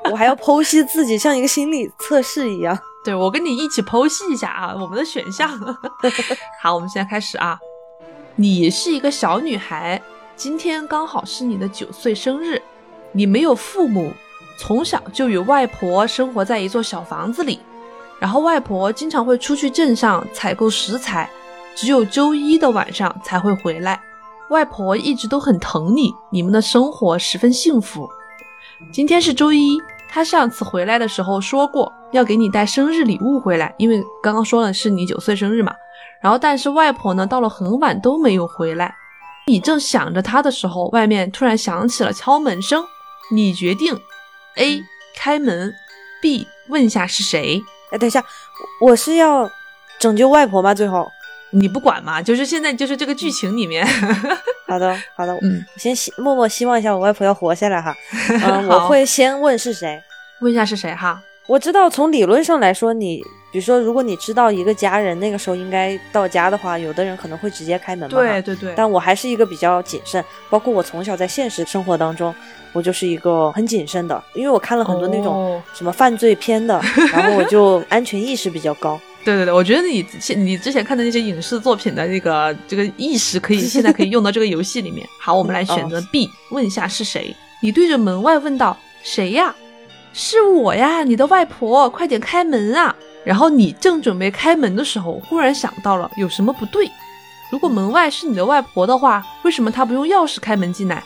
[0.09, 2.77] 我还要剖析自己，像一个心理测试一样。
[3.05, 5.47] 对，我跟你一起剖析一下啊，我们的选项。
[6.59, 7.55] 好，我们现在开始啊。
[8.35, 10.01] 你是一个小女孩，
[10.35, 12.59] 今天刚好是你的九岁生日。
[13.11, 14.11] 你没有父母，
[14.57, 17.59] 从小就与外婆生活在一座小房子里。
[18.19, 21.29] 然后外婆经常会出去镇上采购食材，
[21.75, 24.01] 只有周一的晚上才会回来。
[24.49, 28.09] 外婆一直都很疼你，你们的生活十分幸福。
[28.91, 29.79] 今天是周一，
[30.15, 35.75] 他上次回来的时候说过要给你带生日礼物回来，因为刚刚说了是你九岁生日嘛。
[36.21, 38.95] 然后但是外婆呢，到了很晚都没有回来。
[39.45, 42.81] 你正想着她的时候，外面突然响起了敲门声。
[43.29, 43.93] 你决定
[44.55, 44.81] ：A
[45.17, 45.73] 开门
[46.21, 47.61] ，B 问下是谁。
[47.91, 48.23] 哎，等一下，
[48.79, 49.51] 我是要
[49.99, 50.73] 拯救外婆吗？
[50.73, 51.11] 最后，
[51.55, 53.85] 你不管嘛，就是现在就是这个剧情里面，
[54.67, 57.95] 好的，好的，嗯，我先希默默希望一下我外婆要活下来哈。
[58.29, 60.01] 嗯，好我会先问是谁。
[60.41, 61.21] 问一下是谁哈。
[61.47, 68.17] 我知道从理论上来说，你比如说，如果你知道一个家人那个时候应该到家的话，有的人可能会直接开门嘛。
[68.17, 72.33] 对对对，但我还是一个比较谨慎，包括我从小在现实生活当中，
[72.73, 76.81] 我就是一个很谨慎的，因为我看了很多那种哦什么犯罪片的，
[77.13, 78.99] 然后我就安全意识比较高。
[79.25, 85.05] 对对对，我觉得你现你之前看的那些影视作品的那个这个意识，可以 现在可以用到这个游戏里面。
[85.19, 87.35] 好，我们来选择 B，、问一下是谁？
[87.61, 89.53] 你对着门外问道：“谁呀？”
[90.13, 92.95] 是我呀，你的外婆，快点开门啊！
[93.25, 96.89] 然后你正准备开门的时候，忽然想到了有什么不对。
[97.51, 101.03] 如果门外是你的外婆的话，为什么她不用钥匙开门进来？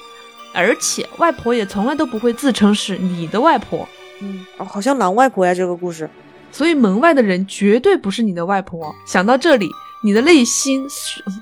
[0.54, 3.88] 而且外婆也从来都不会自称是你的外婆，
[4.20, 6.10] 嗯，哦，好像狼外婆呀，这个故事。
[6.52, 8.94] 所以门外的人绝对不是你的外婆。
[9.06, 9.70] 想到这里，
[10.04, 10.88] 你的内心，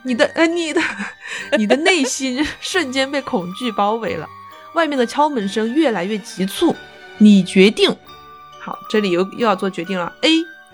[0.03, 0.81] 你的呃，你的
[1.57, 4.27] 你的内心瞬间被恐惧包围了。
[4.73, 6.75] 外面的敲门声越来越急促，
[7.17, 7.89] 你决定，
[8.59, 10.13] 好，这里又又要做决定了。
[10.21, 10.29] A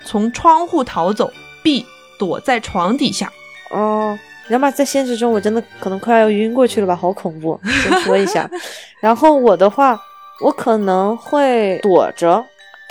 [0.06, 1.32] 从窗户逃走
[1.64, 1.86] ，B
[2.20, 3.32] 躲在床底下。
[3.72, 4.70] 哦，你知道吗？
[4.70, 7.58] 在现实中，我真的可能快要晕过去了吧，好恐怖。
[7.64, 8.50] 先说一下，
[9.00, 9.98] 然后我的话，
[10.42, 12.44] 我可能会躲着。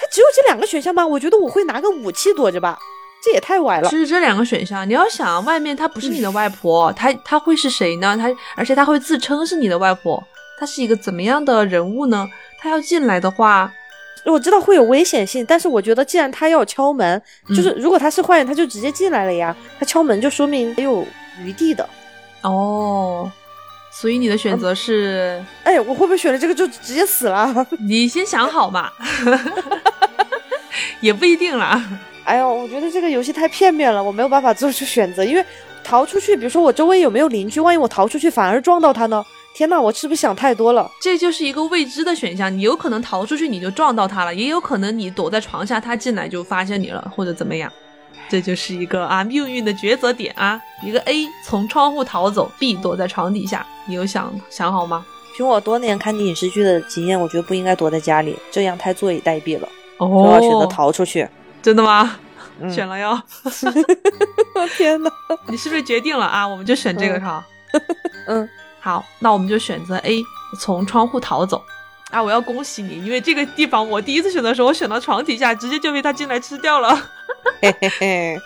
[0.02, 1.06] 它只有这两个选项吗？
[1.06, 2.76] 我觉得我会拿个武器躲着吧，
[3.22, 3.88] 这也太歪了。
[3.88, 8.16] 其实这两个选项，你要想，外面她不是你的外婆，她她会是谁呢？
[8.16, 10.20] 她而且她会自称是你的外婆，
[10.58, 12.28] 她是一个怎么样的人物呢？
[12.60, 13.72] 她要进来的话，
[14.24, 19.54] 我知道会有危险性，但是我觉得既然他要敲门，嗯就是如果他是坏人，他就直接进来了呀。
[19.78, 21.06] 他敲门就说明还有
[21.40, 21.88] 余地的。
[22.42, 23.30] 哦，
[23.94, 27.64] 所以你的选择是，哎，我会不会选了这个就直接死了？
[27.87, 28.90] 你先想好嘛，
[31.00, 31.83] 也不一定啦。
[32.24, 35.44] 哎呦，我觉得这个游戏太片面了，我没有办法做出选择，因为
[35.85, 39.24] 逃出去，比如说我周围有没有邻居，万一我逃出去反而撞到他呢？
[39.55, 40.90] 天呐，我是不是想太多了？
[41.00, 47.70] 这就是一个未知的选项，你有可能逃出去你就撞到他了，也有可能你躲在床下，他进来就发现你了，或者怎么样。
[48.33, 55.05] 这就是一个啊命运的抉择点啊，一个 A 从窗户逃走，B 躲在床底下，你有想想好吗？
[55.37, 59.68] 凭我多年看影视剧的经验，我觉得不应该躲在家里，这样太坐以待毙了。
[59.99, 61.29] 哦我要选择逃出去。
[61.61, 62.16] 真的吗？
[62.59, 63.21] 嗯选了哟
[64.79, 65.11] 天呐，
[65.49, 66.49] 你是不是决定了啊？
[66.49, 67.47] 我们就选这个是吧？
[68.29, 68.49] 嗯，
[68.81, 70.25] 好，那我们就选择 A，
[70.59, 71.62] 从窗户逃走。
[72.11, 76.90] 啊，我要恭喜你，因为这个地方我第一次选的时候，我选到床底下，直接就被他进来吃掉了。
[77.61, 78.40] 嘿嘿嘿，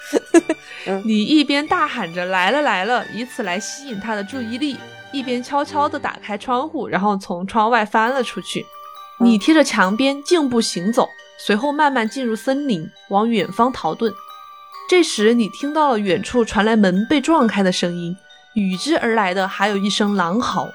[1.04, 4.76] 你一边大喊着“来了来了”，以此来吸引他的注意力，
[5.12, 8.64] 一边悄悄地打开窗户，然后从窗外翻了出去。
[9.18, 14.12] 你贴着墙边静步行走，随后慢慢进入森林，往远方逃遁。
[14.88, 18.16] 这时，你听到了远处传来门被撞开的声音，
[18.54, 20.68] 与之而来的还有一声狼嚎。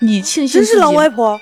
[0.00, 1.38] 你庆幸真是狼外婆。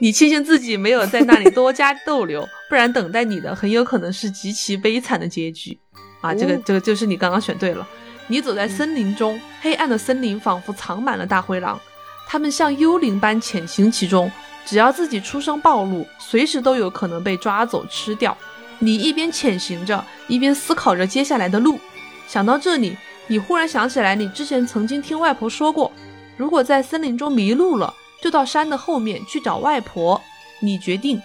[0.00, 5.78] 你庆幸自己没有在那里多加逗留，不然等待你的很有可能是极其悲惨的结局。
[6.22, 7.86] 啊，这个哦这个就是你刚刚选对了。
[8.28, 11.78] 你走在森林中，黑暗的森林仿佛藏满了大灰狼，
[12.26, 14.32] 它们像幽灵般潜行其中，
[14.64, 18.34] 只要自己出声暴露，随时都有可能被抓走吃掉。
[18.78, 21.78] 你一边潜行着，一边思考着接下来的路。
[22.26, 25.92] 想到这里，你忽然想起来，你之前曾经听外婆说过，
[26.38, 30.18] 如果在森林中迷路了，就到山的后面去找外婆。
[30.60, 31.20] 你决定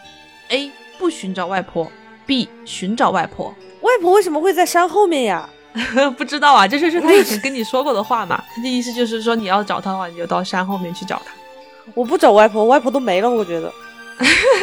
[0.50, 1.90] ：A 不寻找外婆
[2.26, 3.54] ，B 寻找外婆。
[3.82, 5.48] 外婆为什么会在山后面呀？
[6.18, 8.44] 不知道啊，这就是他以前跟你说过的话嘛。
[8.56, 11.32] 他的意思就是说，你要找他的话，你就到山后面去找他。
[11.94, 13.72] 我不找外婆，外婆都没了，我觉得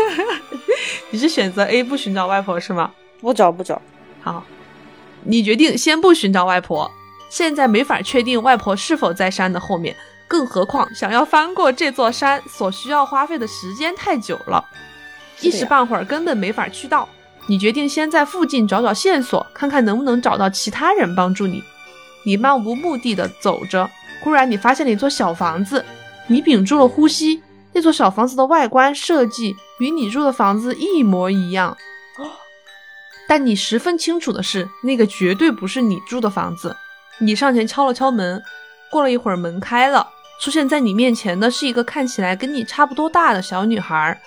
[1.11, 2.91] 你是选择 A 不寻找外婆是吗？
[3.21, 3.81] 不找不找。
[4.21, 4.45] 好，
[5.23, 6.91] 你决定先不寻找外婆。
[7.31, 9.95] 现在没法确定外婆是否在山的后面，
[10.29, 14.65] 更何况想要翻过这座山所需要花费的时间太久了，
[15.41, 17.09] 一时半会儿根本没法去到。
[17.47, 21.63] 你决定先在附近找找线索，看看能不能找到其他人帮助你。
[22.25, 23.91] 你漫无目的的走着，
[24.23, 25.85] 忽然你发现了一座小房子，
[26.27, 27.43] 你屏住了呼吸。
[27.77, 31.77] 那座小房子的外观设计与你住的房子一模一样，
[33.29, 36.77] 但你十分清楚的是，那个绝对不是你住的房子。
[37.19, 38.41] 你上前敲了敲门，
[38.93, 40.09] 过了一会儿门开了，
[40.41, 44.21] 出现在你面前的是一个看起来跟你差不多大的小女孩。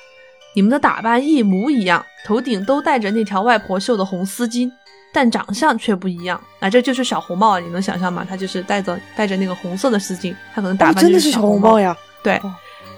[0.57, 4.71] 你们的打扮一模一样，头顶都戴着那条外婆绣的红丝巾，
[5.13, 6.41] 但长相却不一样。
[6.59, 8.25] 啊，这就是小红帽啊，你能想象吗？
[8.27, 11.95] 她就是戴着戴着那个红色的丝巾，她可能打哦，扮就是真的是小红帽呀！
[12.23, 12.51] 对哦，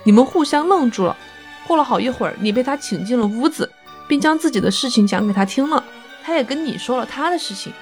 [0.05, 1.13] 你们互相愣住了。
[1.67, 3.69] 过了好一会儿，你被他请进了屋子，
[4.07, 5.83] 并将自己的事情讲给他听了。
[6.23, 7.73] 他也跟你说了他的事情。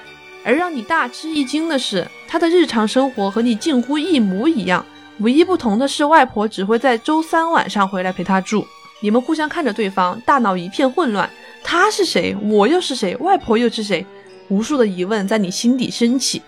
[0.44, 4.84] 而让你大吃一惊的是，他的日常生活和你近乎一模一样，
[5.18, 8.66] 唯一不同的是，外婆只会在周三晚上回来陪他住。
[9.00, 11.28] 你们互相看着对方，大脑一片混乱。
[11.62, 12.36] 他是谁？
[12.42, 13.14] 我又是谁？
[13.16, 14.04] 外婆又是谁？
[14.48, 16.40] 无数的疑问在你心底升起，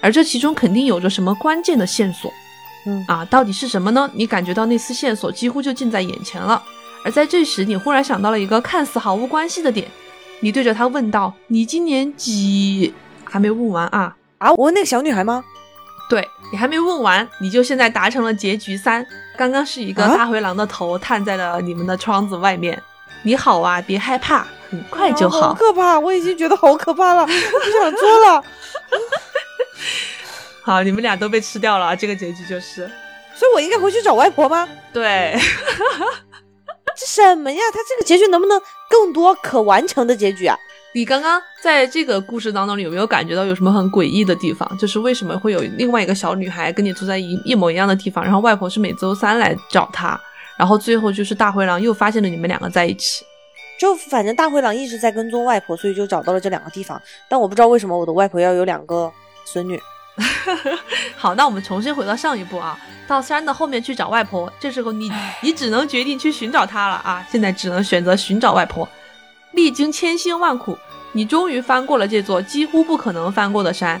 [0.00, 2.32] 而这其中肯定有着什么关键的线索。
[2.86, 4.10] 嗯啊，到底是什么呢？
[4.14, 6.62] 你感觉到那丝线索几乎就近在眼前了。
[7.04, 9.86] 而在这时，你忽然想到了一个看似毫无关系的点，
[10.40, 14.16] 你对着他问道：“你今年几？”还没问完啊。
[14.38, 15.44] 啊，我问那个小女孩吗？
[16.08, 19.06] 对你还没问完，你就现在达成了结局三。
[19.42, 22.80] 刚刚是一个啊大灰狼的头探在了你们的窗子外面。
[23.24, 25.54] 你好啊，别害怕，很快就啊好好。
[25.54, 25.98] 可怕！
[25.98, 28.44] 我已经觉得好可怕了，我不想做了。
[30.62, 32.88] 好，你们俩都被吃掉了啊，这个结局就是。
[33.34, 34.68] 所以我应该回去找外婆吗？
[34.92, 35.36] 对，
[36.96, 37.60] 这什么呀？
[37.72, 40.56] 他这个结局能不能更多可完成的结局啊？
[40.94, 44.76] 你刚刚在这个故事当中，有没有感觉到有什么很诡异的地方？
[44.78, 50.20] 就是为什么会有另外一个小女孩跟你住在一一模一样的地方，然后外婆是每周三来找她，
[50.58, 53.24] 然后最后就是大灰狼又发现了你们两个在一起。
[53.80, 57.00] 就反正大灰狼一直在跟踪外婆，所以就找到了这两个地方。
[57.26, 59.10] 但我不知道为什么我的外婆要有两个
[59.46, 59.80] 孙女。
[61.16, 62.78] 好，那我们重新回到上一步啊，
[63.08, 64.52] 到山的后面去找外婆。
[64.60, 67.26] 这时候你你只能决定去寻找她了啊！
[67.32, 68.86] 现在只能选择寻找外婆。
[69.52, 70.76] 历经千辛万苦，
[71.12, 74.00] 你终于翻过了这座几乎不可能翻过的山。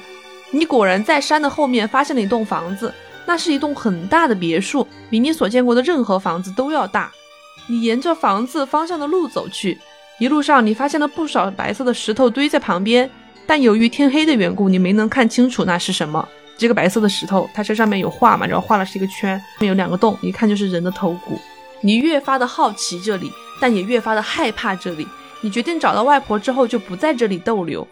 [0.50, 2.92] 你果然在山的后面发现了一栋房子，
[3.26, 7.10] 那是一栋很大的别墅，比你所见过的任何房子都要大。
[7.68, 9.78] 你沿着房子方向的路走去，
[10.18, 13.08] 一路上你发现了不少白色的石头堆在旁边，
[13.46, 16.28] 但由于天黑的缘故，你没能看清楚那是什么。
[16.58, 21.38] 这个白色的石头，它这上面有画嘛，然后画的是一个圈，上面有两个洞，一看就是人的头骨。
[21.80, 25.06] 你越发的好奇这里，但也越发的害怕这里。
[25.42, 27.86] 你决定找到外婆之后就不在这里逗留。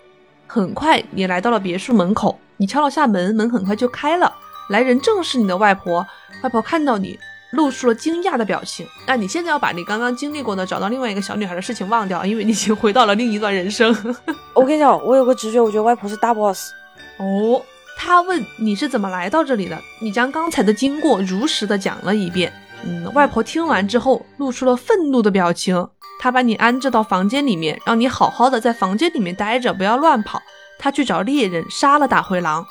[0.46, 4.32] 很快，你来到了别墅门口，你敲了下门，门很快就开了。
[4.70, 6.06] 来人正是你的外婆。
[6.42, 7.18] 外婆看到你，
[7.52, 8.86] 露出了惊讶的表情。
[9.06, 13.94] 那你现在要把你刚刚经历过的找到另外一个小女孩的事情忘掉，因为你已经回到了另一段人生。
[14.54, 16.70] 我跟你讲，我有个直觉，我觉得外婆是大 boss。
[17.18, 17.60] 哦，
[17.98, 22.52] 他问你是怎么来到这里的，你将刚才的经过如实的讲了一遍。
[22.82, 25.86] 嗯，外婆听完之后露出了愤怒的表情，
[26.20, 30.42] 她把你安置到房间里面，让你好好的在房间里面待着，不要乱跑。
[30.78, 32.66] 他去找猎人，杀了大灰狼。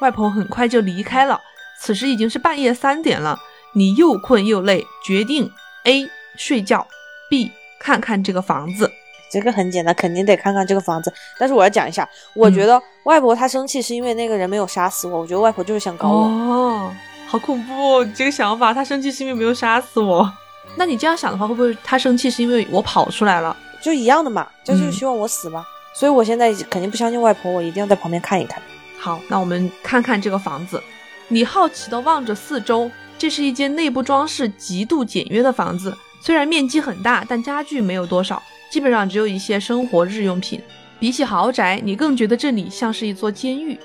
[0.00, 1.40] 外婆很快就离开了。
[1.80, 3.36] 此时已经是半夜三点了，
[3.74, 5.50] 你又困又累，决定
[5.82, 6.86] A 睡觉
[7.28, 8.88] ，B 看看这个房子。
[9.32, 11.12] 这个很简单，肯定得看看这个房子。
[11.40, 15.20] 但是我要讲一下，我觉得外婆她生气是因为那个人没有杀死我。
[15.20, 16.24] 我觉得外婆就是想搞我。
[16.24, 16.94] 哦，
[17.26, 18.04] 好恐怖哦！
[18.04, 20.32] 你这个想法，她生气是因为没有杀死我。
[20.74, 23.56] 那你这样想的话，会不会他生气是因为我跑出来了？
[23.80, 25.64] 就一样的嘛，就是嗯希望我死嘛。
[25.94, 28.60] 所以我现在肯定不相信外婆，我一定要在旁边看一看。
[28.98, 30.82] 好，那我们看看这个房子。
[31.28, 35.96] 你好奇地望着四周，这是一间内部装饰极度简约的房子。
[36.20, 40.60] 虽然面积很大，但家具没有多少，基本上只有一些生活日用品。
[40.98, 43.78] 比起豪宅，你更觉得这里像是一座监狱。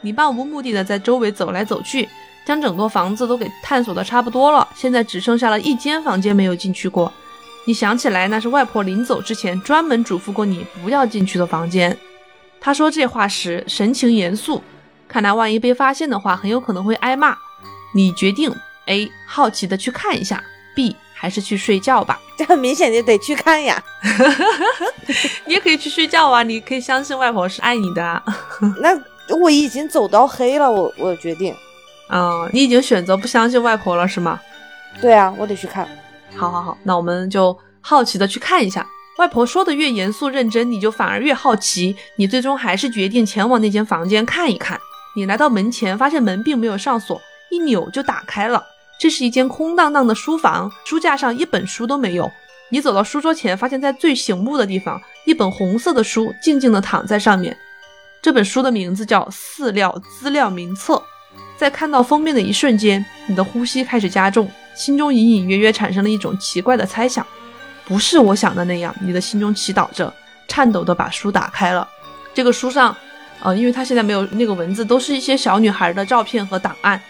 [0.00, 2.08] 你漫无目的的在周围走来走去，
[2.48, 4.66] 将整座房子都给探索的差不多了。
[4.74, 7.12] 现在只剩下了一间房间没有进去过。
[7.66, 11.94] 你想起来，那是外婆临走之前专门嘱咐过你不要进去的房间。
[12.58, 14.62] 他说这话时神情严肃，
[15.06, 17.36] 看来万一被发现的话，很有可能会挨骂。
[17.94, 18.50] 你决定
[18.86, 20.42] A 好奇的去看一下
[20.74, 22.18] ，B 还是去睡觉吧。
[22.38, 23.84] 这很明显就得去看呀。
[25.44, 28.24] 你也可以去睡觉啊，你可以相信外婆是爱你的啊。
[28.80, 28.98] 那
[29.36, 31.54] 我已经走到黑了，我我决定。
[32.10, 34.40] 嗯，你已经选择不相信外婆了是吗？
[35.00, 35.86] 对啊，我得去看。
[36.36, 38.86] 好好好，那我们就好奇的去看一下。
[39.18, 41.96] 外婆说的越严肃认真，你就反而越好奇。
[42.16, 44.78] 你最终还是决定前往那间房间看一看。
[45.16, 48.64] 你来到门前，发现门并没有上锁，一扭就打开了。
[49.00, 52.30] 这是一间空荡荡的书房，书架上一本书都没有。
[52.70, 57.56] 你走到书桌前，发现在最醒目的地方，一本红色的书静静地躺在上面。
[58.22, 60.94] 这本书的名字叫《饲料资料名册》。
[61.58, 67.26] 在看到封面的一瞬间，你的呼吸开始加重，心中隐隐约约产生了一种奇怪的猜想，
[67.84, 68.94] 不是我想的那样。
[69.00, 70.14] 你的心中祈祷着，
[70.46, 71.86] 颤抖的把书打开了。
[72.32, 72.96] 这个书上，
[73.42, 77.00] 呃，因为它现在没有那个文字，都是一些小女孩的照片和档案。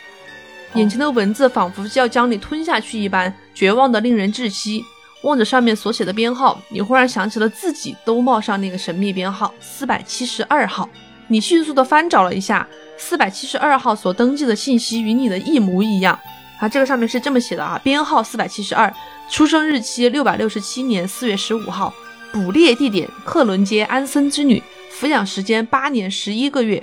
[0.75, 4.83] 眼前的文字仿佛要将你吞下去一般，绝望的令人窒息。
[5.23, 10.89] 望着上面所写的编号，你忽然想起了自己都冒上那个神秘编号四百七十二号。
[11.29, 16.19] 你迅速的翻找了一下，四百七十二号所登记的信息与你的一模一样。
[16.59, 18.93] 啊，这个上面是这么写的啊，编号四百七十二，
[19.31, 21.93] 出生日期六百六十七年四月十五号，
[22.33, 24.61] 捕猎地点克伦街安森之女，
[24.91, 26.83] 抚养时间八年十一个月，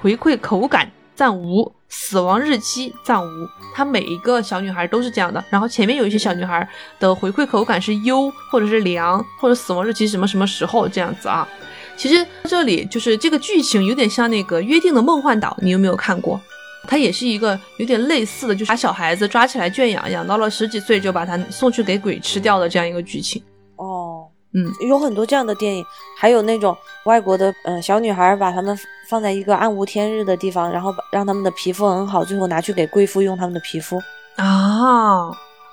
[0.00, 3.48] 回馈口感暂无，死亡日期暂无。
[3.74, 6.68] 它每一个小女孩都是这样的，然后前面有一些小女孩
[7.00, 11.48] 的回馈口感是优，或者是良，或者死亡日期什么什么时候这样子啊。
[11.96, 16.40] 其实这里就是这个剧情有点像那个《约定的梦幻岛》，你有没有看过？
[16.88, 23.42] 它也是一个有点类似的，就是把小孩子抓起来圈养，养到了十几岁就把他送去给鬼吃掉的这样一个剧情。
[23.74, 25.84] 哦，嗯，有很多这样的电影，
[26.16, 26.76] 还有那种
[27.06, 28.78] 外国的，嗯、小女孩把他们
[29.08, 34.00] 放在一个暗无天日的地方，然后让他们的皮肤很好，最后拿去给贵妇用他们的皮肤。
[34.36, 35.26] 啊，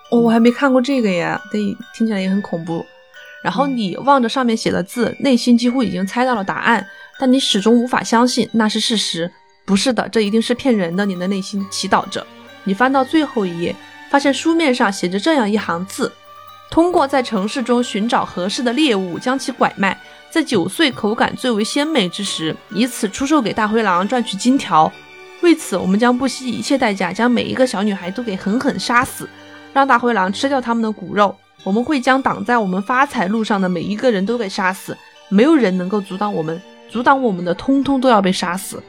[0.09, 2.84] 哦，我还没看过这个耶，对，听起来也很恐怖。
[3.43, 6.87] 然后你望着上面写的字，内心几乎已经猜到了答案，
[7.19, 9.29] 但你始终无法相信那是事实。
[9.65, 11.05] 不是的，这一定是骗人的。
[11.05, 12.25] 你的内心祈祷着。
[12.63, 13.75] 你翻到最后一页，
[14.09, 16.11] 发现书面上写着这样一行字：
[16.71, 19.97] 通过在城市中寻找合适的猎物，将其拐卖，
[20.31, 24.91] 在九岁口感最为鲜美之时，以此出售给大灰狼赚取金条。
[25.41, 29.27] 为此，我们将不惜一切代价将每一个小女孩都给狠狠杀死，
[29.73, 31.35] 让大灰狼吃掉她们的骨肉。
[31.64, 34.97] 我们会将挡在我们发财路上的每一个人都给杀死，
[35.30, 38.82] 没有人能够阻挡我们，阻挡我们的通通都要被杀死。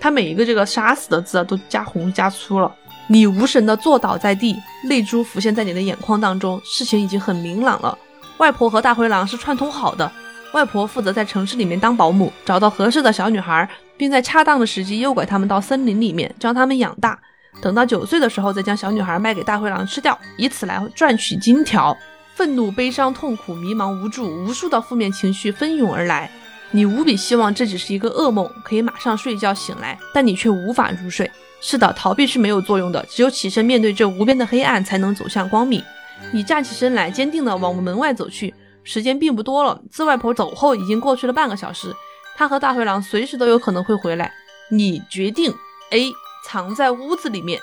[0.00, 2.70] 他每一个这个“杀死”的字啊，都加红加粗了。
[3.08, 6.60] 你无神的坐倒在地，泪珠浮现在你的眼眶当中。
[6.64, 7.96] 事情已经很明朗了，
[8.38, 10.10] 外婆和大灰狼是串通好的。
[10.52, 17.18] 外婆负责在城市里面当保姆，找到合适的小女孩，并在恰当的时机诱拐她们到森林里面，将她们养大。
[17.62, 21.96] 等到九岁的时候，再将小女孩卖给大灰狼吃掉，以此来赚取金条。
[22.36, 26.30] 愤怒、悲伤、痛苦、迷茫、无助，无数的负面情绪蜂涌而来。
[26.70, 31.30] 你无比希望这只是一个噩梦，可以马上睡觉醒来，但你却无法入睡。
[31.62, 35.82] 是的，逃避是没有作用的，只有起身面对这无边的黑暗，才能走向光明。
[36.30, 38.54] 你站起身来，坚定地往门外走去。
[38.84, 41.94] 时间并不多了，自外婆走后已经过去了半个小时，
[42.36, 44.30] 她和大灰狼随时都有可能会回来。
[44.70, 45.54] 你决定
[45.90, 46.12] ：A.
[46.44, 47.60] 藏在屋子里面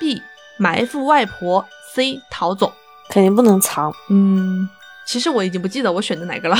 [0.00, 0.20] ；B.
[0.58, 1.64] 埋伏外婆
[1.94, 2.20] ；C.
[2.30, 2.72] 逃走。
[3.08, 4.68] 肯定不能藏，嗯，
[5.06, 6.56] 其实我已经不记得我选的哪个了。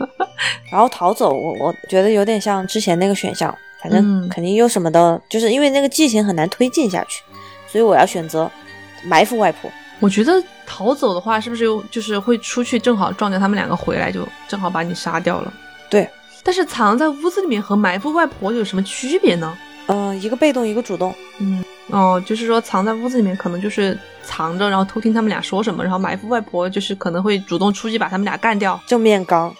[0.70, 7.22] 然后逃走，我我觉得有点像之前那个选项，反正嗯肯定有什么的，就是因为那个剧情很难推进下去，
[7.66, 8.50] 所以我要选择
[9.04, 9.70] 埋伏外婆。
[9.98, 15.52] 我觉得逃走的话，是不是又就是会出去正好撞见他们两个回来，就正好把你杀掉了？
[15.90, 16.08] 对，
[16.42, 19.56] 但是藏在屋子里面和埋伏外婆有什么区别呢？
[19.88, 21.12] 嗯、一个被动，一个主动。
[21.38, 28.80] 嗯，哦，就是说藏在屋子里面可能就是藏着，然后偷听他们俩说什么，然后埋伏外婆就是可能会主动出击把他们俩干掉。
[28.86, 29.54] 正面刚，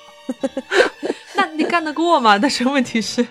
[1.35, 2.39] 那你干得过吗？
[2.39, 3.27] 但是问题是，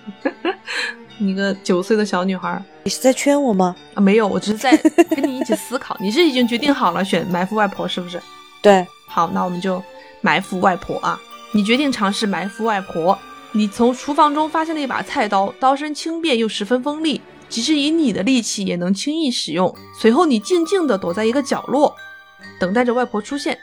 [1.17, 3.75] 你个九岁的小女孩你是在圈我吗？
[3.93, 4.75] 啊，没有，我只是在
[5.09, 5.95] 跟你一起思考。
[6.01, 8.21] 你是已经决定好了选埋伏外婆是不是？
[8.61, 9.81] 对，好，那我们就
[10.21, 11.19] 埋伏外婆啊！
[11.51, 13.17] 你决定尝试埋伏外婆。
[13.51, 17.19] 你从厨房中发现了一把菜刀，刀身轻便又十分锋利，
[17.49, 19.75] 即使以你的力气也能轻易使用。
[19.99, 21.95] 随后，你静静地躲在一个角落，
[22.59, 23.57] 等待着外婆出现。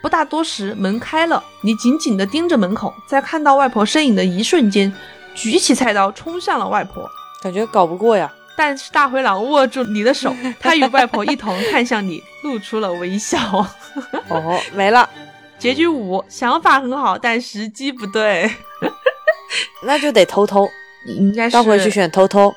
[0.00, 4.94] 不大多时，门开了，你紧紧地盯着门口，在看到外婆身影的一瞬间，
[5.34, 7.08] 举起菜刀冲向了外婆。
[7.42, 8.32] 感觉搞不过呀。
[8.56, 13.66] 但是大灰狼握住你的手， 他与外婆一同看向你，露出了微笑。
[14.28, 15.08] 哦，没了，
[15.58, 18.48] 结局五，想法很好，但时机不对。
[19.82, 20.68] 那就得偷偷，
[21.06, 22.54] 应该是倒回去选偷偷。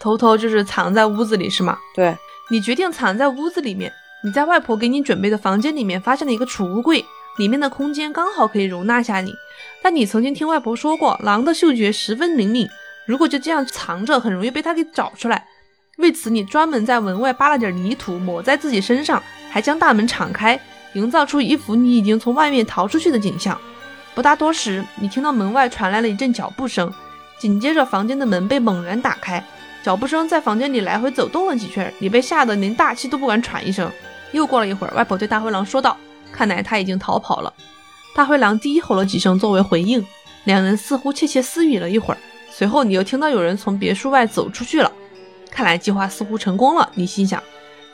[0.00, 1.78] 偷偷，就是藏在屋子里是吗？
[1.94, 2.16] 对，
[2.50, 3.92] 你决定藏在屋子里面。
[4.24, 7.04] 你在外婆给你准备的房间里面发现了一个储物柜，
[7.36, 9.32] 里面的空间刚好可以容纳下你。
[9.80, 12.68] 但你曾经听外婆说过，狼的嗅觉十分灵敏，
[13.06, 15.46] 如果就这样藏着，很容易被它给找出来。
[15.98, 20.58] 为此，你专门在门外扒了点泥土抹在自己身上，还将大门敞开，
[20.94, 23.56] 营造出一幅你已经从外面逃出去的景象。
[24.16, 26.92] 不大多时，你听到门外传来了一阵脚步声，
[27.38, 29.44] 紧接着房间的门被猛然打开，
[29.82, 33.90] 脚步声在房间里来回走动了几圈，你被吓得连大气都不敢喘一声。
[34.32, 35.96] 又过了一会儿，外婆对大灰狼说道
[36.30, 37.52] ：“看来他已经逃跑了。”
[38.14, 40.04] 大灰狼低吼了几声作为回应，
[40.44, 42.18] 两人似乎窃窃私语了一会儿。
[42.50, 44.90] 随后，你又听到有人从别墅外走出去了。
[45.50, 47.42] 看来计划似乎成功了，你心想。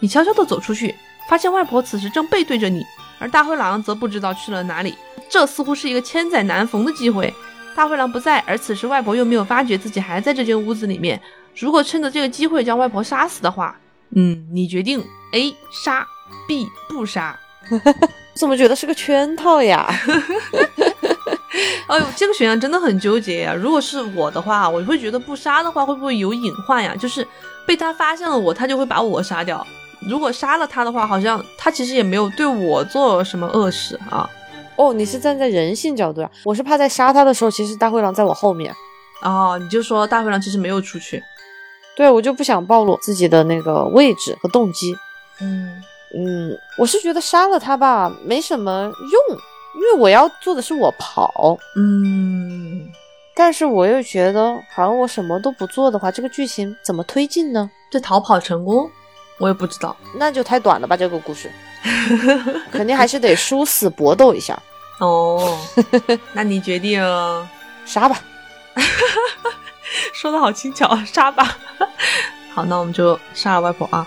[0.00, 0.94] 你悄悄地走出去，
[1.28, 2.82] 发现外婆此时正背对着你，
[3.18, 4.94] 而大灰狼则不知道去了哪里。
[5.28, 7.32] 这似乎是一个千载难逢的机会。
[7.76, 11.20] 大灰狼不在，而此时外婆又没有发觉自己还在这间屋子里面。
[11.56, 13.76] 如果趁着这个机会将外婆杀死的话，
[14.16, 16.06] 嗯，你决定 A 杀
[16.48, 17.38] ，B 不杀。
[18.34, 19.88] 怎么觉得是个圈套呀？
[21.86, 26.94] 哎呦，这个选项真的很纠结呀、如果是我的话，我会觉得不杀的话，会不会有隐患呀？
[26.96, 27.26] 就是
[27.66, 29.64] 被他发现了我，他就会把我杀掉。
[30.08, 34.28] 如果杀了他的话，好像他其实也没有对我做什么恶事啊。
[34.76, 36.30] 哦，你是站在人性角度啊？
[36.44, 38.74] 我是怕在杀他的时候，其实大灰狼在我后面。
[39.22, 41.22] 哦，你就说大灰狼其实没有出去。
[41.96, 44.96] 对，我就不想暴露自己的那个位置和动机。
[45.40, 45.82] 嗯，
[46.16, 49.38] 嗯，我是觉得杀了他吧，没什么用，
[49.76, 51.56] 因为我要做的是我跑。
[51.76, 52.88] 嗯，
[53.34, 57.70] 但是我又觉得，好像我什么都不做的话，这个剧情怎么推进呢？
[57.90, 58.90] 这逃跑成功，
[59.38, 59.96] 我也不知道。
[60.16, 61.50] 那就太短了吧，这个故事，
[62.72, 64.60] 肯定还是得殊死搏斗一下。
[65.00, 65.58] 哦，
[66.32, 67.00] 那你决定
[67.86, 68.20] 杀吧。
[70.12, 71.56] 说的好轻巧，杀吧。
[72.54, 74.06] 好，那我们就杀了外婆啊！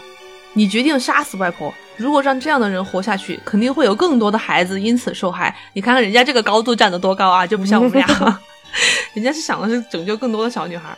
[0.53, 1.73] 你决定杀死外婆。
[1.97, 5.55] 如果让这样的人活下去，肯定会有更多的孩子因此受害。
[5.73, 8.39] 你看看人家这个高度站得多高啊，就不像我们俩。
[9.13, 10.95] 人家是想的是拯救更多的小女孩。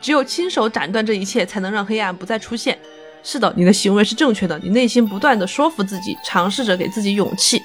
[0.00, 2.78] 只有亲手斩断这一切，才能让黑暗不再出现。
[3.24, 4.58] 是的，你的行为是正确的。
[4.62, 7.60] 你内心不断的说服自己，尝试着给自己勇气。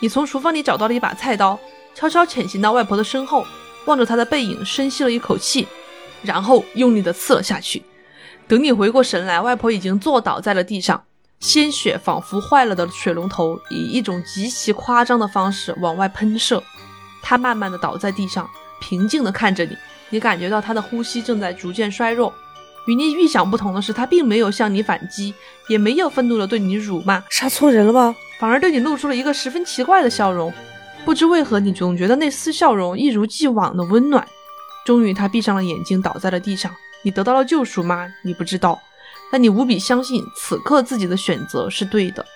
[0.00, 1.58] 你从厨房里找到了一把菜刀，
[1.94, 3.46] 悄悄潜行到外婆的身后，
[3.86, 5.68] 望着她的背影，深吸了一口气，
[6.22, 7.82] 然后用力的刺了下去。
[8.46, 11.02] 等你回过神来，外婆已经坐倒在了地上，
[11.38, 16.62] 鲜血仿佛坏了的水龙头，以一种极其夸张的方式往外喷射。
[17.22, 18.48] 她慢慢的倒在地上，
[18.80, 19.76] 平静的看着你。
[20.08, 22.34] 你感觉到她的呼吸正在逐渐衰弱。
[22.86, 25.32] 与你预想不同的是，她并没有向你反击，
[25.68, 28.16] 也没有愤怒的对你辱骂，杀错人了吗？
[28.40, 30.52] 反而对你露出了一个十分奇怪的笑容。
[31.04, 34.26] 不知为何，你总觉得那丝笑容一如既往的温暖。
[34.90, 36.74] 终于，他闭上了眼睛，倒在了地上。
[37.04, 38.08] 你得到了救赎吗？
[38.24, 38.82] 你不知道，
[39.30, 42.26] 但你无比相信此刻自己的选择是对的。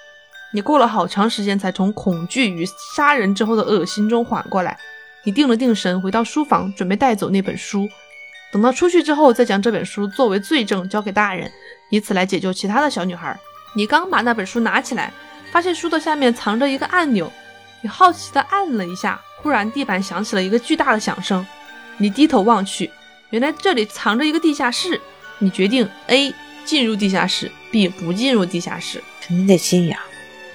[0.53, 4.79] 你过了好长时间才从恐惧与杀人之后的恶心中缓过来。
[5.25, 7.89] 你定了定神，回到书房，准备带走那本书。
[8.53, 11.51] 等到出去之后，再将这本书作为罪证交给大人，
[11.91, 13.37] 以此来解救其他的小女孩。
[13.75, 15.13] 你刚把那本书拿起来，
[15.51, 17.33] 发现书的下面藏着一个按钮。
[17.83, 21.45] 你好奇地按了一下，忽然地板响起了一个巨大的响声。
[21.99, 22.90] 你低头望去。
[23.30, 25.01] 原来这里藏着一个地下室，
[25.38, 26.32] 你决定 A
[26.64, 29.99] 进入地下室，B 不进入地下室，肯定得进呀，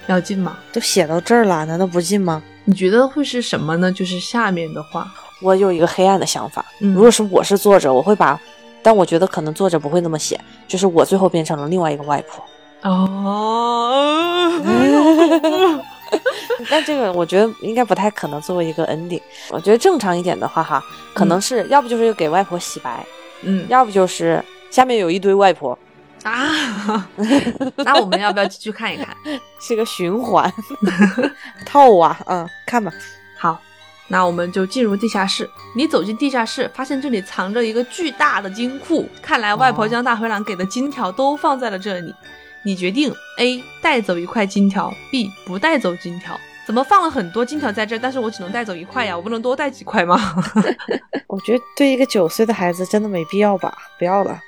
[0.06, 0.58] 要进吗？
[0.72, 2.42] 都写到这儿了，难道不进吗？
[2.64, 3.92] 你觉得会是什么呢？
[3.92, 8.40] 就是下面的话，我有一个黑暗的想法，嗯如果是我是作者，我会把，
[8.82, 12.44] 但我觉得可能作者不会那么写，就是我最后变成了另外一个外婆。
[12.82, 14.50] 哦，
[16.70, 19.22] 但这个我觉得应该不太可能作为一个 ending。
[19.50, 20.82] 我觉得正常一点的话哈，
[21.14, 23.04] 可能是要不就是给外婆洗白，
[23.42, 25.78] 嗯要不就是下面有一堆外婆，
[26.22, 27.08] 啊，
[27.78, 29.16] 那我们要不要继续看一看？
[29.60, 30.52] 是个循环
[31.64, 32.92] 套啊，嗯，看吧。
[33.38, 33.58] 好，
[34.08, 35.48] 那我们就进入地下室。
[35.74, 39.08] 你走进地下室，发现这里藏着一个巨大的金库。
[39.22, 42.14] 看来外婆将大灰狼给的金条都放在了这里。
[42.62, 46.38] 你决定 A 带走一块金条，B 不带走金条。
[46.66, 49.16] 怎么放了很多金条在这儿，但是我只能带走一块呀？
[49.16, 50.18] 我不能多带几块吗？
[51.26, 54.38] 我觉得对一个九岁的孩子真的没必要吧，不要了。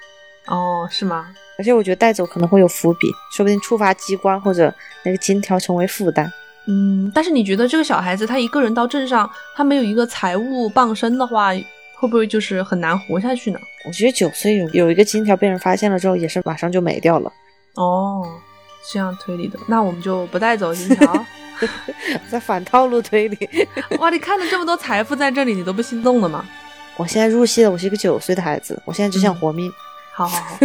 [0.46, 1.26] 哦，是吗？
[1.58, 4.72] 而且我觉得带走可能会有伏笔，说不定触发机关或者
[5.04, 6.30] 那个金条成为负担。
[6.68, 11.52] 嗯，但是你觉得这个小孩子他一个人到镇上，他没有一个财务傍身的话，
[11.98, 13.58] 会不会就是很难活下去呢？
[13.84, 17.32] 我觉得九岁有有一个金条被人发现了之后，也是马上就没掉了。
[17.74, 18.40] 哦，
[18.92, 21.26] 这样推理的，那我们就不带走金条。
[22.28, 23.48] 在反套路推理。
[24.00, 26.44] 哇，你看了这么多财富在这里，你都不心动了吗？
[26.96, 29.72] 我现在入戏了，我是一个九岁的孩子，我现在只想活命。
[30.12, 30.58] 好好好，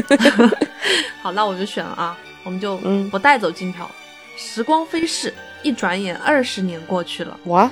[1.22, 3.89] 好， 那我就选了啊，我们就嗯不带走金条。
[4.36, 5.34] 时光飞逝，
[5.64, 7.39] 一转眼二十年过去了。
[7.45, 7.72] 哇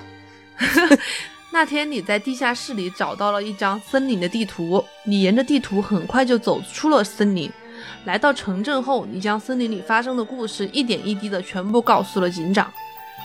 [1.51, 7.51] 那天你在地下室里找到了一张森林的地图，你沿着地图很快就走出了森林。
[8.05, 12.71] 来到城镇后，你将森林里发生的故事一点一滴的全部告诉了警长。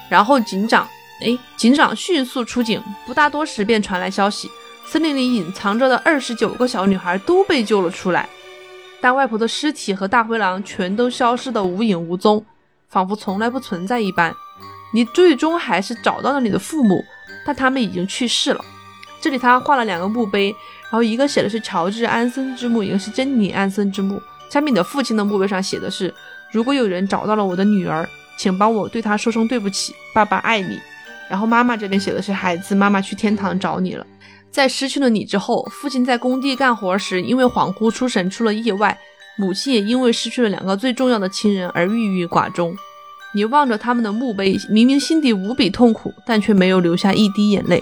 [0.08, 0.88] 然后警长，
[1.20, 4.48] 哎，警长迅速出警，不大多时便传来消息，
[4.86, 8.28] 森林里隐藏着的二十九个小女孩都被救了出来，
[9.02, 12.44] 但外婆的尸体和大灰狼全都消失的无影无踪，
[12.88, 14.34] 仿佛从来不存在一般。
[14.92, 17.04] 你最终还是找到了你的父母，
[17.46, 18.64] 但他们已经去世了。
[19.20, 20.50] 这里他画了两个墓碑，
[20.84, 24.20] 然后一个写的是乔治·安森之墓，一个是珍妮·安森之墓。
[24.50, 26.12] 下面你的父亲的墓碑上写的是
[26.52, 30.78] ：“如果有人找到了我的女儿，请帮我对她说声对不起，爸爸爱你。”
[31.30, 34.04] 然后妈妈这边写的是：“孩子，妈妈去天堂找你了。”
[34.50, 38.98] 在失去了你之后，父亲在工地干活时因为恍惚出神出了意外，
[39.38, 42.76] 母亲也因为失去了两个最重要的亲人而郁郁寡终。
[43.32, 47.80] 你望着他们的墓碑，明明心底无比痛苦，但却没有流下一滴眼泪。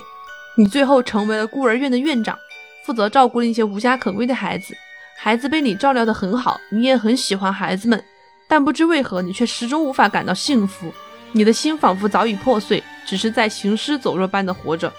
[0.58, 2.38] 你最后成为了孤儿院的院长，
[2.84, 4.76] 负责照顾那些无家可归的孩子。
[5.20, 8.02] 孩子被你照料得很好，你也很喜欢孩子们，
[8.46, 10.92] 但不知为何，你却始终无法感到幸福。
[11.32, 14.90] 你的心仿佛早已破碎，只是在行尸走肉般的活着。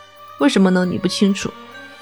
[0.42, 0.86] 为什么呢？
[0.86, 1.50] 你不清楚。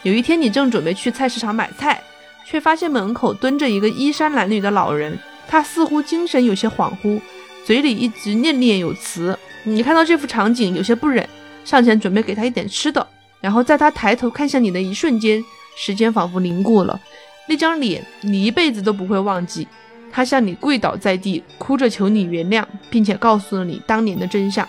[0.01, 2.01] 有一天，你正准备去菜市场买菜，
[2.43, 7.21] 却发现门口蹲着一个衣衫褴褛的老人，他似乎精神有些恍惚，
[7.65, 9.37] 嘴里一直念念有词。
[9.63, 11.27] 你看到这幅场景，有些不忍，
[11.63, 13.05] 上前准备给他一点吃的。
[13.39, 15.43] 然后在他抬头看向你的一瞬间，
[15.75, 16.99] 时间仿佛凝固了。
[17.47, 19.67] 那张脸你一辈子都不会忘记。
[20.11, 24.67] 他向你跪倒在地，哭着求你原谅，并且告诉了你当年的真相。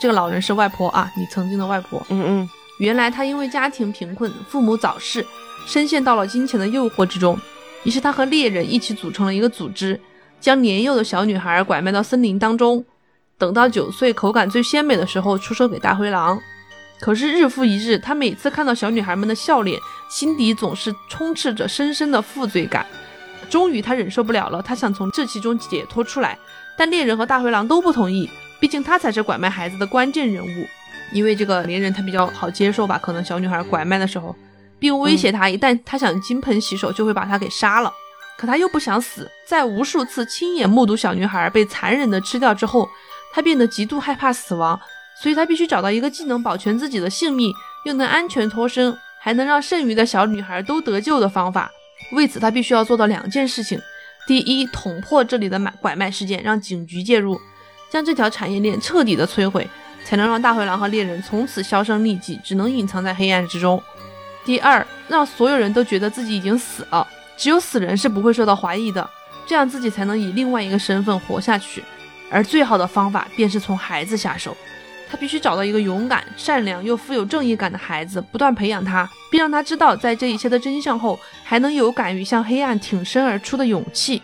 [0.00, 2.04] 这个老人是外婆啊，你曾经的外婆。
[2.10, 2.48] 嗯嗯
[2.78, 5.24] 原来他因为家庭贫困，父母早逝，
[5.66, 7.38] 深陷到了金钱的诱惑之中。
[7.84, 9.98] 于是他和猎人一起组成了一个组织，
[10.40, 12.84] 将年幼的小女孩拐卖到森林当中，
[13.38, 16.38] 等到九岁口感最鲜美的时候出售给大灰狼。
[17.00, 19.78] 可是日复一日，他每次看到小女孩们的笑脸，
[20.14, 22.86] 心底总是充斥着深深的负罪感。
[23.50, 26.38] 终于他忍受不了了，他想从这其中解脱出来，
[26.78, 30.66] 但猎人和大灰狼都不同意，毕竟他才是拐卖孩子的关键人物。
[31.12, 34.36] 因为这个猎人他比较好接受吧，可能小女孩拐卖的时候，
[34.78, 37.92] 并威胁他，一旦他想金盆洗手，就会把他给杀了。
[38.38, 42.88] 可他又不想死，在无数次亲眼目睹小女孩被残忍的吃掉之后，
[43.32, 44.78] 他变得极度害怕死亡，
[45.20, 47.52] 所以他必须找到一个既能保全自己的性命，
[47.84, 51.70] 又能安全脱身，还能让剩余的小女孩都得救的方法。
[52.12, 53.80] 为此，他必须要做到两件事情：
[54.26, 57.40] 第一，捅破这里的买拐卖事件，让警局介入，
[57.90, 59.66] 将这条产业链彻底的摧毁。
[60.04, 63.82] 才能让大灰狼和猎人从此销声匿迹，只能隐藏在黑暗之中。
[64.44, 67.08] 第二，让所有人都觉得自己已经死了，
[67.38, 69.08] 只有死人是不会受到怀疑的，
[69.46, 71.82] 这样自己才能以另外一个身份活下去。
[72.30, 74.54] 而最好的方法便是从孩子下手，
[75.14, 84.20] 他必须找到一个勇敢、善良又富有正义感的孩子，不断培养他，并让他知道，在这一切的真相后，还能有敢于向黑暗挺身而出的勇气。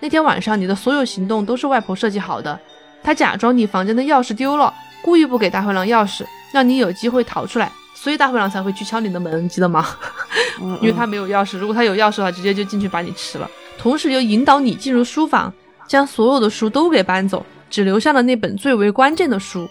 [0.00, 2.60] 那天晚上，你的所有行动都是外婆设计好的，
[3.02, 4.70] 她假装你房间的钥匙丢了。
[5.00, 9.86] 故意不给大灰狼钥匙，让你有机会逃出来，所以大灰狼才会去敲你的门，记得吗？
[10.82, 13.50] 因为他没有钥匙，如果他有钥匙的话，直接就进去把你吃了。
[13.78, 15.50] 同时又引导你进入书房，
[15.86, 19.66] 将所有的书都给搬走，只留下了那本最为关键的书。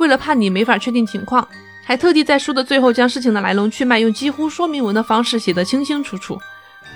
[0.00, 1.46] 为了怕你没法确定情况，
[1.84, 6.36] 还特地在书的最后将事情的来龙去脉用几乎说明文的方式写得清清楚楚。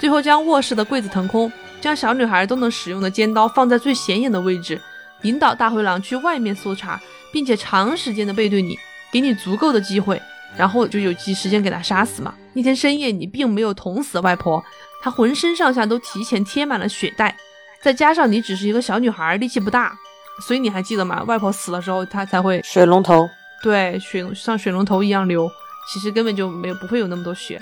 [0.01, 4.81] 最后将卧室的柜子腾空，将小女孩都能使用的尖刀放在最显眼的位置，
[5.23, 7.01] 引导大灰狼去外面搜查。
[7.33, 8.79] 并且长时间的背对你，
[9.11, 10.23] 给你足够的机会，
[10.57, 12.33] 然后就有机时间给他杀死嘛。
[12.53, 14.65] 那天深夜，你并没有捅死外婆，
[15.03, 17.37] 她浑身上下都提前贴满了血袋，
[17.83, 19.99] 再加上你只是一个小女孩，力气不大，
[20.41, 21.23] 所以你还记得吗？
[21.25, 23.29] 外婆死了之后，她才会水龙头，
[23.63, 25.51] 对，水像水龙头一样流，
[25.93, 27.61] 其实根本就没有不会有那么多血。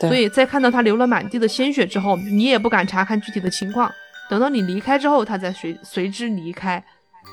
[0.00, 3.92] 所以在看到她流了满地的鲜血之后，你也不敢查看具体的情况。
[4.30, 6.82] 等到你离开之后，她才随随之离开。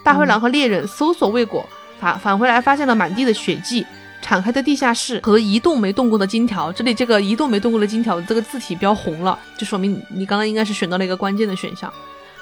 [0.03, 1.67] 大灰狼和猎人搜索未果，
[1.99, 3.85] 返返回来发现了满地的血迹、
[4.21, 6.71] 敞开的地下室和一动没动过的金条。
[6.73, 11.91] 这里这个一动没动过的金条这个字体标红了，就说明你刚刚应该是选到了一个关键的选项，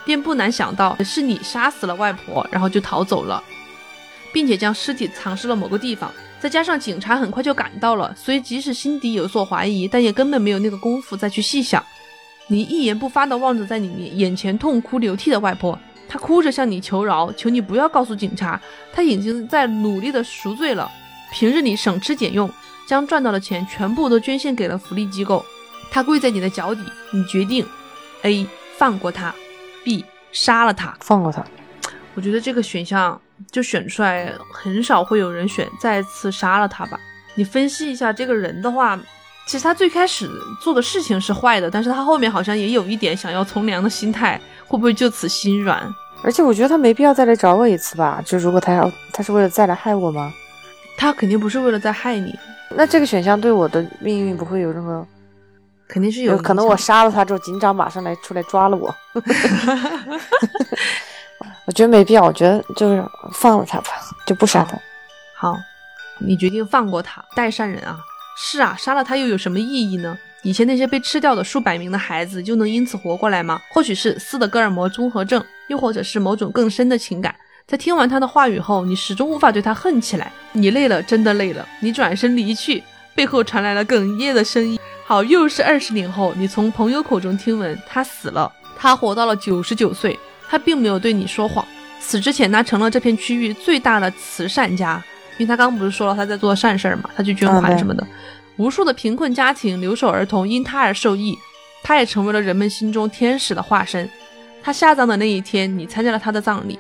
[0.06, 3.44] 便不难想到是你杀死了外婆，然后就逃走了，
[4.32, 6.12] 并且将尸体藏尸了某个地方。
[6.40, 11.84] 再加上警察很快就赶到了，所以即使心底有所怀疑，但也根本没有那个功夫再去细想。
[12.48, 15.78] 你一言不发地望着在你眼前痛哭流涕的外婆。
[16.08, 18.62] 他哭着向你求饶，求你不要告诉警察，
[18.94, 20.90] 他已经在努力的赎罪了。
[21.32, 22.48] 平日里省吃俭用，
[22.88, 25.44] 将赚到的钱全部都捐献给了福利机构。
[25.90, 26.82] 他跪在你的脚底，
[27.12, 27.66] 你决定
[28.22, 28.46] ：A.
[28.78, 29.34] 放过他
[29.86, 30.04] ，B.
[30.34, 30.94] 杀了他。
[31.00, 31.42] 放过他。
[32.16, 33.20] 我觉得这个选项
[33.52, 37.00] 就选出来，很少会有人选再次杀了他吧。
[37.36, 39.00] 你分析一下这个人的话，
[39.46, 40.30] 其实他最开始
[40.62, 45.82] 做的事情是坏的，但是他后面好像也有一点想要从良的心态，会不会就此心软？
[46.24, 48.22] 而且我觉得他没必要再来找我一次吧。
[48.26, 50.34] 就如果他要，他是为了再来害我吗？
[50.98, 52.34] 他肯定不是为了再害你，
[52.76, 55.06] 那这个选项对我的命运不会有任何，
[55.88, 58.94] 肯定是有有可能我杀了他之后，警长马上来出来抓了我。
[61.66, 63.88] 我觉得没必要，我觉得就是放了他吧，
[64.26, 64.78] 就不杀他。
[65.36, 65.58] 好，
[66.20, 67.98] 你决定放过他，代善人啊！
[68.38, 70.18] 是啊，杀了他又有什么意义呢？
[70.44, 73.60] 以前那些被吃掉的数百名的孩子就能因此活过来吗？
[73.72, 77.36] 或许是斯德哥尔摩综合症，又或者是某种更深的情感。
[77.66, 80.32] 在听完他的话语后，你始终无法对他恨起来。
[80.52, 81.68] 你累了，真的累了。
[81.80, 82.84] 你转身离去，
[83.16, 84.78] 背后传来了哽咽的声音。
[85.06, 90.20] 好，又是二十年后，你从朋友口中听闻他死了，他活到了九十九岁。
[90.48, 91.66] 他并没有对你说谎，
[92.00, 95.04] 死之前他成了这片区域最大的慈善家，
[95.38, 98.06] 因为他刚刚不是说了他在做善事儿嘛，他去捐款什么的，
[98.58, 101.36] 无数的贫困家庭、留守儿童因他而受益，
[101.82, 104.08] 他也成为了人们心中天使的化身。
[104.62, 106.78] 他下葬的那一天，你参加了他的葬礼，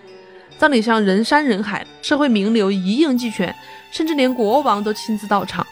[0.59, 3.53] 葬礼上人山人海，社会名流一应俱全，
[3.89, 5.65] 甚至连国王都亲自到场，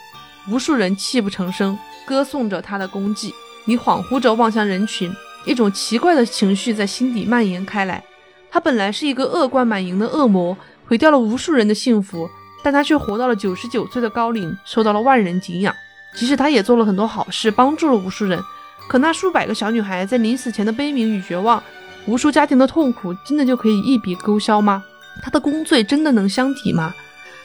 [0.50, 3.34] 无数人泣不成声，歌颂着他的功绩。
[3.64, 5.10] 你恍惚着望向人群，
[5.46, 8.02] 一种奇怪的情绪在心底蔓延开来。
[8.50, 12.28] 他本来是一个恶贯满盈的恶魔，毁掉了无数人的幸福，
[12.62, 15.74] 但他却活到了九十九岁的高龄，受到了万人敬仰。
[16.14, 18.40] 即使他也做了很多好事，帮助了无数人，
[18.86, 21.60] 可那数百个小女孩在临死前的悲鸣与绝望，
[22.06, 24.84] 无数家庭的痛苦，真的就可以一笔勾销吗？
[25.22, 26.94] 他的功罪真的能相抵吗？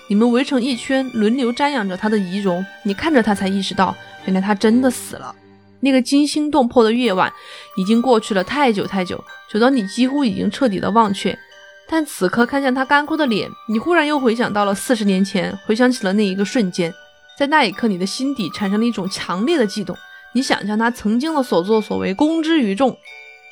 [0.10, 2.66] 你们围成一圈，轮流瞻仰着他的遗容。
[2.84, 3.96] 你看着他，才意识到，
[4.26, 5.36] 原来他真的死了。
[5.82, 7.32] 那个惊心动魄的夜晚，
[7.78, 11.38] 已经过去了太久太久，久到你几乎已经彻底的忘却。
[11.88, 16.92] 但此刻看向他干枯的脸，你忽然又回想到了四十年前，回想起了那一个瞬间。
[17.38, 19.96] 在那一刻，你的心底产生了一种强烈的悸动。
[20.34, 22.98] 你想象他曾经的所作所为公之于众，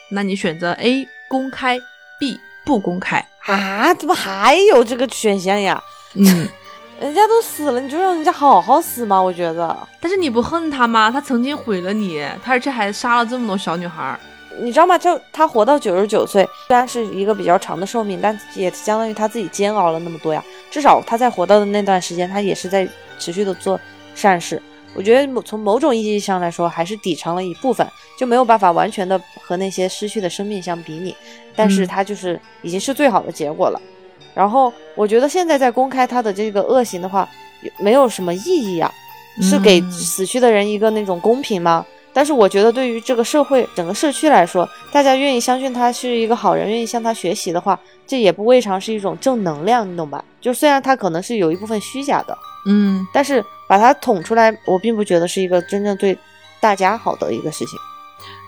[0.10, 1.80] 那你选择 A 公开
[2.20, 3.24] ，B 不公开。
[3.46, 5.82] 啊，怎么还有这个选项呀？
[6.18, 6.50] 嗯，
[7.00, 9.22] 人家都死了，你就让人家好好死吗？
[9.22, 11.12] 我觉得，但是你不恨他吗？
[11.12, 14.20] 他曾经毁了你，他而且还杀了这么多小女孩儿。
[14.60, 14.98] 你知道吗？
[14.98, 20.44] 就他活到九十九岁，虽然是一个比较长的寿命，但也相当于他自己煎熬了那么多呀。
[20.72, 22.90] 至少他在活到的那段时间，他也是在
[23.20, 23.80] 持续的做
[24.16, 24.60] 善事。
[24.96, 27.88] 我觉得某从某种意义上来说，还是抵偿了一部分，
[28.18, 31.16] 就没有办法完全的和那些失去的生命相比拟。
[31.56, 33.80] 但是他就是已经是最好的结果了。
[34.38, 37.28] 然后我觉得现在在公开他的这个恶行的话，
[37.80, 38.94] 没有什么意义啊，
[39.42, 41.84] 是给死去的人一个那种公平吗？
[42.14, 50.24] 但是我觉得对于这个社会整个社区来说，大家愿意相信他是一个好人，愿意向他学习的话，这也不未尝是一种正能量，你懂吧？
[50.40, 56.18] 就虽然他可能是有一部分虚假的，嗯，但是把他捅出来，我并不觉得是一个真正对
[56.60, 57.78] 大家好的一个事情。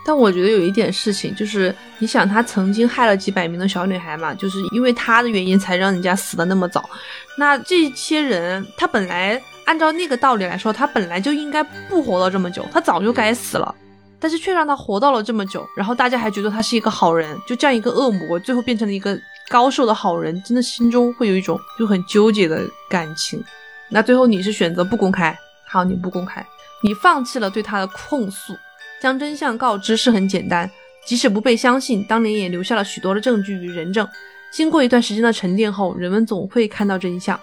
[0.04, 6.88] 但我觉得有一点事情，就是你想，他曾经害了几百名的小女孩嘛，就是因为他的原因才让人家死的那么早。
[7.36, 13.74] 那这些人，他本来按照那个道理来说，他本来就应该不活到这么久，他早就该死了，
[14.18, 19.16] 但是却让他活到了这么久，然后大家还觉得他是一个好人，就这样一个恶魔，最后变成了一个
[19.48, 23.42] 高寿的好人，真的心中会有一种就很纠结的感情。
[23.90, 25.38] 那最后你是选择不公开，
[25.68, 26.44] 好，你不公开，
[26.82, 28.56] 你放弃了对他的控诉。
[29.00, 30.70] 将真相告知是很简单，
[31.06, 34.06] 即使不被相信，当年也留下了许多的证据与人证。
[34.52, 37.38] 经过一段时间的沉淀后，人们总会看到真相。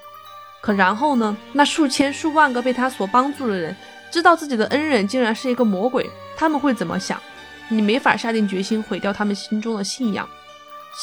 [0.62, 1.36] 可然后呢？
[1.54, 3.76] 那数千数万个被他所帮助的人，
[4.12, 7.22] 知道自己的恩人竟然是一个魔鬼，他们会怎么想？
[7.70, 10.28] 你没法下定决心毁掉他们心中的信仰。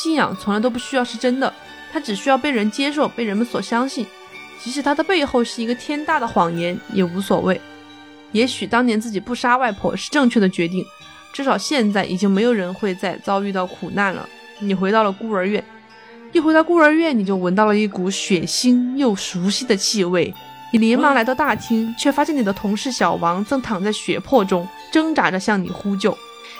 [0.02, 1.52] 信仰从来都不需要是真的，
[1.92, 4.06] 它只需要被人接受，被人们所相信。
[4.62, 7.60] 即使它的背后是一个天大的谎言，也无所谓。
[8.34, 10.84] 也许当年自己不杀外婆是正确的决定，
[11.32, 14.28] 至少现在已经没有人会再遭遇到苦难了。
[14.58, 15.62] 你回到了孤儿院，
[16.32, 20.34] 一回到孤儿院，你就闻到了一股血腥又熟悉的气味。
[20.72, 26.18] 你连忙来到大厅，却发现你的同事小王正躺在血泊中，挣扎着向你呼救。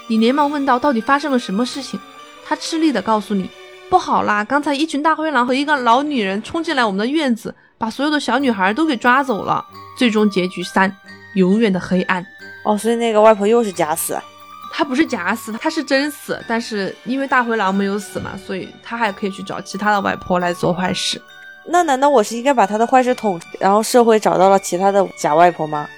[0.09, 1.99] 你连忙问道：“到底发生了什么事情？”
[2.47, 3.51] 他吃力地告诉你
[3.91, 9.65] ：“不好啦，刚才一群大灰狼和一个老女人冲进来我们的院子，把所有的小女孩都给抓走了。”
[9.99, 10.95] 最终结局三。
[11.35, 12.25] 永远的黑暗
[12.65, 14.19] 哦，所以那个外婆又是假死，
[14.73, 16.43] 她不是假死，她是真死。
[16.49, 21.21] 但是因为大灰狼没有死嘛，所以她还可以去找其他的外婆来做坏事。
[21.67, 25.89] 那难道我是应该把她的坏事捅，然后社会找到了其他的假外婆吗？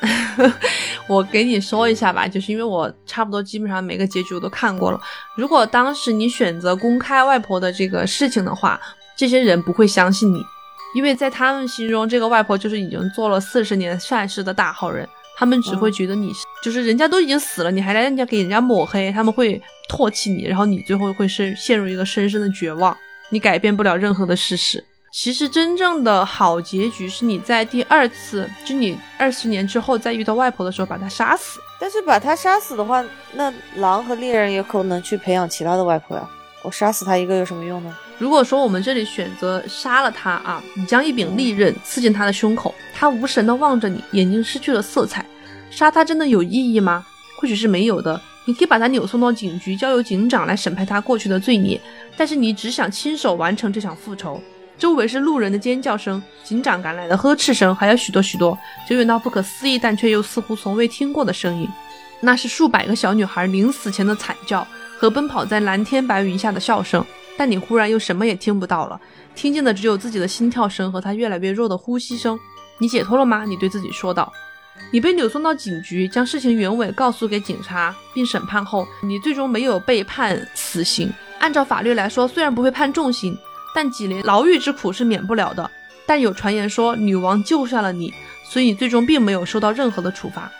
[1.08, 5.00] 我给你说一下吧，就是因为我差不多基本上每个结局我都看过了。
[5.36, 8.80] 如果当时你选择公开外婆的这个事情的话，
[9.16, 10.44] 这些人不会相信你。
[10.94, 16.32] 因为在他们心中，这个外婆就是已经做了四十年善事的大好人，他们只会觉得你
[16.62, 19.60] 就是人家都已经死了，你还来人家给人家抹黑，他们会
[19.90, 22.96] 唾弃你，然后你最后会是陷入一个深深的绝望，
[23.30, 24.82] 你改变不了任何的事实。
[25.10, 31.58] 其实真正的好结局是你在第二次，就你二十年之后再遇到外婆的时候把她杀死。
[31.80, 36.28] 但是把她杀死的话，那狼和猎人也可能去培养其他的外婆呀。
[36.62, 37.96] 我杀死他一个有什么用呢？
[38.18, 45.24] 如果说我们这里选择杀了他啊，你将一柄利刃刺进他的胸口，他无神的望着你，眼睛失去了色彩。
[45.70, 47.06] 杀他真的有意义吗？
[47.36, 48.20] 或许是没有的。
[48.44, 51.80] 你可以把他扭送到警局，交由警长来审判他过去的罪孽。
[52.16, 54.40] 但是你只想亲手完成这场复仇。
[54.78, 58.56] 周围是路人的尖叫声，警长赶来的呵斥声，还有许多许多
[58.88, 61.68] 久远到不可思议，但却又似乎从未听过的声音。
[62.20, 64.66] 那是数百个小女孩临死前的惨叫。
[64.98, 67.04] 和奔跑在蓝天白云下的笑声，
[67.36, 69.00] 但你忽然又什么也听不到了，
[69.36, 72.36] 听见的只有自己的心跳声和他越来越弱的呼吸声。
[72.78, 73.44] 你解脱了吗？
[73.44, 74.32] 你对自己说道。
[74.90, 81.12] 你被扭送到警局，将事情原委告诉给警察，并审判后，你最终没有被判死刑。
[81.38, 83.36] 按照法律来说，虽然不会判重刑，
[83.74, 85.70] 但几年牢狱之苦是免不了的。
[86.06, 88.12] 但有传言说女王救下了你，
[88.44, 90.50] 所以你最终并没有受到任何的处罚。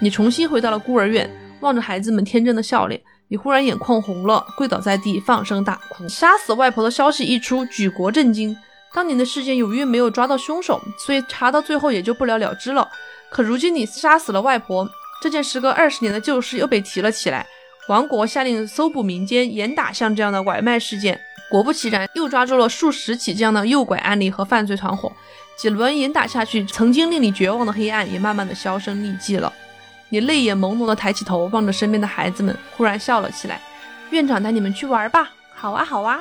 [0.00, 1.28] 你重新回到了孤儿院，
[1.60, 3.00] 望着孩子们天真的笑脸。
[3.30, 6.08] 你忽然眼眶红了，跪倒在地，放声大哭。
[6.08, 8.56] 杀死外婆的消息一出，举国震惊。
[8.94, 12.88] 当年的事件由于没有抓到凶手，所以查到最后也就不了了之了。
[13.30, 14.88] 可如今你杀死了外婆，
[15.22, 17.46] 这件时隔二十年的旧事又被提了起来。
[17.90, 21.20] 王国下令搜捕民间，严打像这样的拐卖事件。
[21.50, 25.12] 果不其然，又抓住了数十起这样的诱拐案例和犯罪团伙。
[25.56, 29.52] 几轮严打下去，曾经令你绝望的黑暗也慢慢的销声匿迹了。
[30.10, 33.60] 你泪眼朦胧的抬起头，望着身边的孩子们，忽然笑了起来。
[34.10, 36.20] 院长带你们去玩吧，好啊好啊。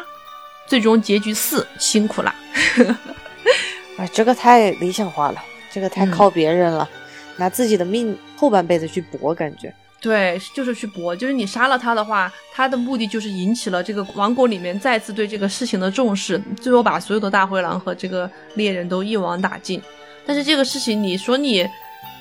[0.68, 2.36] 最终结局四，辛苦啦。
[3.98, 6.88] 啊，这个太理想化了，这个太嗯靠别人了，
[7.38, 9.74] 拿自己的命后半辈子去搏，感觉。
[10.02, 19.82] 对，就是去搏，就是你杀了他的话，他的目的就是引起了这个王国里面再次对这个事情的重视，最后把所有的大灰狼和这个猎人都一网打尽。
[20.26, 21.68] 但是这个事情，你说你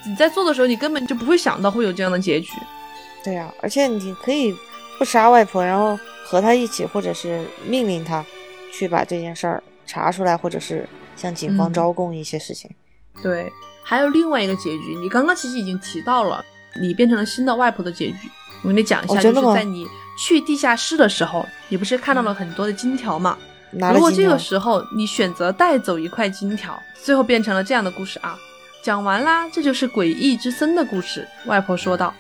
[0.07, 2.53] 你在做的时候，你根本就不会想到会有这样的结局。
[3.25, 4.55] 对呀、而且你可以
[4.99, 8.25] 不杀外婆，然后和她一起，或者是命令她
[8.73, 12.71] 去把这件事儿查出来，或者是向警方嗯招供一些事情。
[13.21, 13.51] 对，
[13.83, 16.45] 还有另外一个结局，你刚刚其实已经提到了，
[16.81, 18.31] 你变成了新的外婆的结局。
[18.63, 19.87] 我跟你讲一下，就是在你
[20.19, 23.37] 去地下室的时候，你不是看到了很多的金条嘛？
[23.93, 28.39] 如果这个时候你选择带走一块金条，最后变成了这样的故事啊。
[28.87, 31.27] 讲完啦，这就是诡异之森的故事。
[31.47, 32.15] 外婆说道。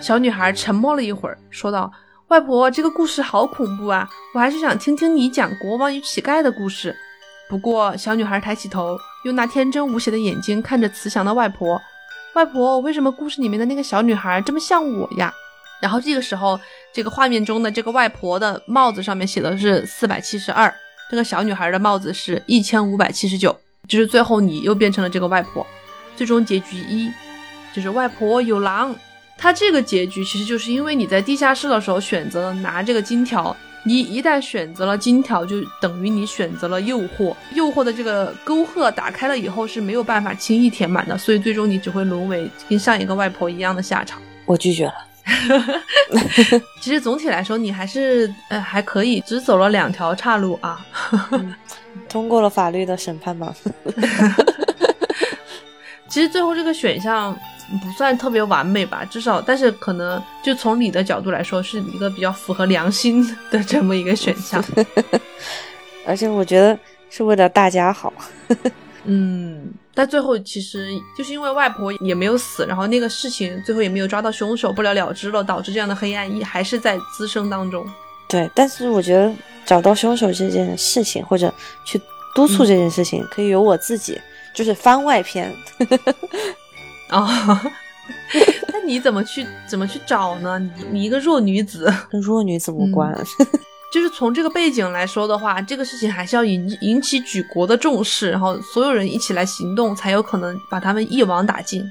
[0.00, 1.92] 小女孩沉默了一会儿，说道
[2.28, 4.08] ：“外婆，这个故事好恐怖啊！
[4.32, 6.96] 我还是想听听你讲国王与乞丐的故事。”
[7.46, 8.96] 不过，小女孩抬起头，
[9.26, 11.78] 用那天真无邪的眼睛看着慈祥的外婆。
[12.34, 15.30] 外婆，为什么故事里面的那个小女孩这么像我呀？
[15.82, 16.58] 然后这个时候，
[16.90, 20.74] 这个画面中的这个外婆的帽子上面写的是四百七十二，
[21.10, 23.54] 这个小女孩的帽子是一千五百七十九，
[23.86, 25.66] 就是最后你又变成了这个外婆。
[26.18, 27.08] 最终结局一，
[27.72, 28.92] 就是外婆有狼。
[29.36, 44.20] 它这个结局其实就是因为你在地下室的时候选择了拿这个金条，你一旦选择了金条，就等于你选择了诱惑，诱惑的这个沟壑打开了以后是没有办法轻易填满的，所以最终你只会沦为跟上一个外婆一样的下场。
[44.44, 44.94] 我拒绝了。
[46.80, 50.84] 其实总体来说，你还是呃还可以，只走了两条岔路啊。
[52.08, 53.54] 通过了法律的审判吗？
[56.08, 57.36] 其实最后这个选项
[57.82, 64.62] 不算特别完美吧，至少，但是可能就从你的角度来说，是一个比较符合良心的这么一个选项。
[66.06, 66.78] 而且我觉得
[67.10, 68.12] 是为了大家好。
[69.04, 77.86] 嗯，但最后其实就是因为外婆也没有死，然后那个事情最后也没有抓到凶手，不了了之了，导致这样的黑暗一还是在滋生当中。
[78.28, 79.32] 对，但是我觉得
[79.64, 81.52] 找到凶手这件事情，或者
[81.84, 82.00] 去
[82.34, 84.20] 督促这件事情，可以由我自己，
[84.58, 85.54] 就是番外篇。
[87.10, 87.28] 哦，
[88.72, 90.58] 那你怎么去怎么去找呢？
[90.58, 93.16] 你你一个弱女子，跟弱女子无关。
[93.92, 101.88] 就是从这个背景来说的话，这个事情还是要引引起举国的重视，然后所有人一起来行动，才有可能把他们一网打尽。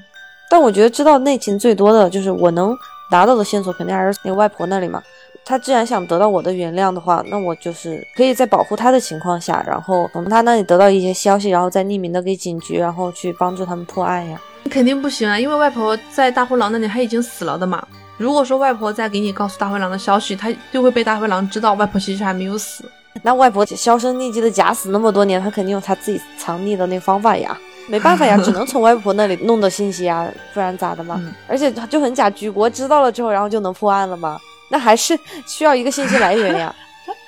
[0.50, 2.76] 但我觉得知道内情最多的就是我能
[3.10, 5.02] 拿到的线索，肯定还是那个外婆那里嘛。
[5.44, 14.40] 她既然想得到我的原谅的话，那我就是可以在保护他的情况下，然后从他那里得到一些消息，然后再匿名的给警局，然后去帮助他们破案呀。
[14.70, 17.82] 肯定不行啊，因为外婆在大灰狼那里她已经死了的嘛。
[18.18, 22.84] 如果说外婆再给你告诉大灰狼的消息，他就会被大灰狼知道外婆其实还没有死。
[23.22, 27.56] 那外婆销声匿迹的假死那么多年，他肯定有他自己藏匿的那个方法呀。
[27.88, 31.16] 没办法呀， 只能从外婆那里弄的信息呀，不然咋的嘛？
[31.20, 34.38] 嗯而且就很假，举国知道了之后，然后就能破案了吗？
[34.70, 36.74] 那还是需要一个信息来源呀。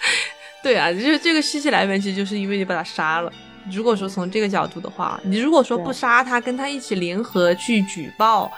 [0.62, 3.32] 对啊，就是这个信息来源，其实就是因为你把他杀了。
[3.72, 8.50] 如果说从这个角度的话，你如果说不杀他，跟他一起联合去举报，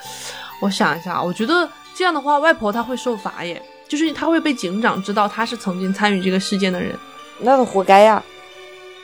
[0.60, 6.96] 我想一下，我觉得这样的话，外婆她会受罚耶，就是她会被警长知道她是曾经参与这个事件的人。
[7.40, 8.22] 那她活该呀。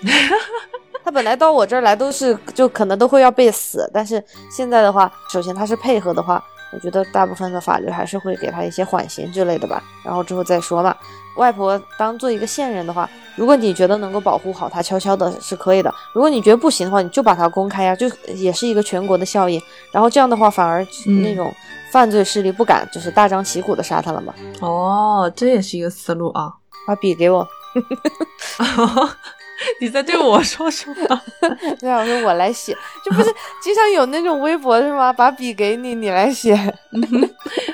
[1.05, 6.43] 他本来到我这儿来都是就可能都会要被死，但是现在的话，首先他是配合的话，
[6.73, 10.95] 我觉得大部分的法律还是会给他一些缓刑之类的吧，然后之后再说嘛。
[11.37, 19.63] 外婆当做一个线人的话，如果你觉得能够保护好她，悄悄的是可以的；如果你觉得不行的话，你就把它公开呀，就也是一个全国的效应。
[19.93, 21.55] 然后这样的话，反而嗯那种
[21.93, 24.35] 犯罪势力不敢就是大张旗鼓的杀他了嘛。
[24.61, 26.53] 哦，这也是一个思路啊。
[26.89, 27.47] 把笔给我，
[29.81, 31.23] 你在对我说什么？
[31.81, 35.13] 对啊，我说我来写，这不是经常有那种微博是吗？
[35.13, 36.55] 把笔给你，你来写。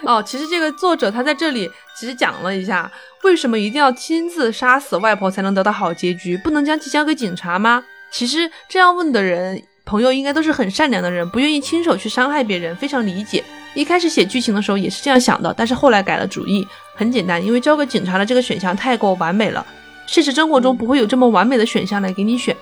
[0.05, 2.91] 哦，其实这个作者他在这里其实讲了一下，
[3.23, 7.85] 为什么一定要亲自杀死外婆才能得到好结局，不能将其交给警察吗？
[8.11, 13.43] 其实这样问的人，朋友应该都是很善良的人，不愿意亲手去伤害别人，非常理解。
[13.75, 16.67] 一开始写剧情的时候也是这样想的，但是后来改了主意。
[16.95, 19.67] 很简单，因为交给警察的这个选项太过完美了，
[20.07, 22.57] 现实生活中不会有这么完美的选项来给你选。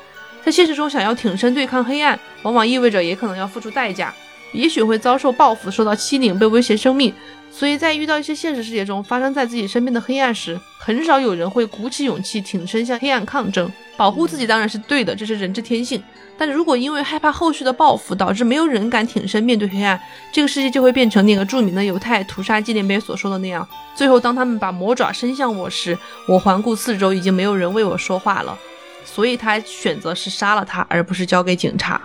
[0.45, 4.13] 在现实中，想要挺身对抗黑暗，往往意味着也可能要付出代价。
[4.53, 7.13] 也许会遭受报复、受到欺凌、被威胁生命。
[7.51, 13.71] 所以在遇到一些现实世界中发生在自己身边的黑暗时，很少有人会鼓起勇气挺身向黑暗抗争。
[13.97, 16.03] 保护自己当然是对的，这是人之天性。
[16.43, 19.97] 但如果因为害怕后续的报复，导致没有人敢挺身面对黑暗，
[20.33, 23.65] 这个世界就会变成那个著名的犹太屠杀纪念碑所说的那样。
[23.95, 28.59] 最后，当他们把魔爪伸向我时，我环顾四周，已经没有人为我说话了。
[29.05, 32.03] 所以他选择是杀了他，而不是交给警察。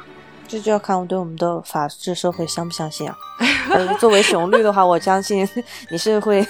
[0.47, 3.17] 这就要看我对我们的法治社会相不相信啊。
[3.99, 5.49] 作为熊绿的话，我相信
[5.89, 6.45] 你是会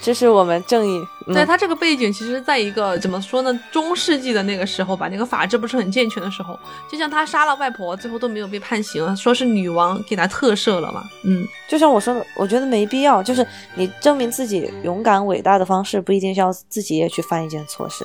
[0.00, 0.98] 支持我们正义。
[1.26, 6.58] 嗯对他这个背景，其实在一个怎么说呢，中世纪的那个时候吧，那个法制不是很健全的时候，
[6.90, 11.04] 就像他杀了外婆，最后都没有被判刑，说是女王给他特赦了嘛。
[11.22, 13.22] 嗯，就像我说的，我觉得没必要。
[13.22, 13.46] 就是
[13.76, 18.04] 你证明自己勇敢伟大的方式，不一定是要自己也去犯一件错事。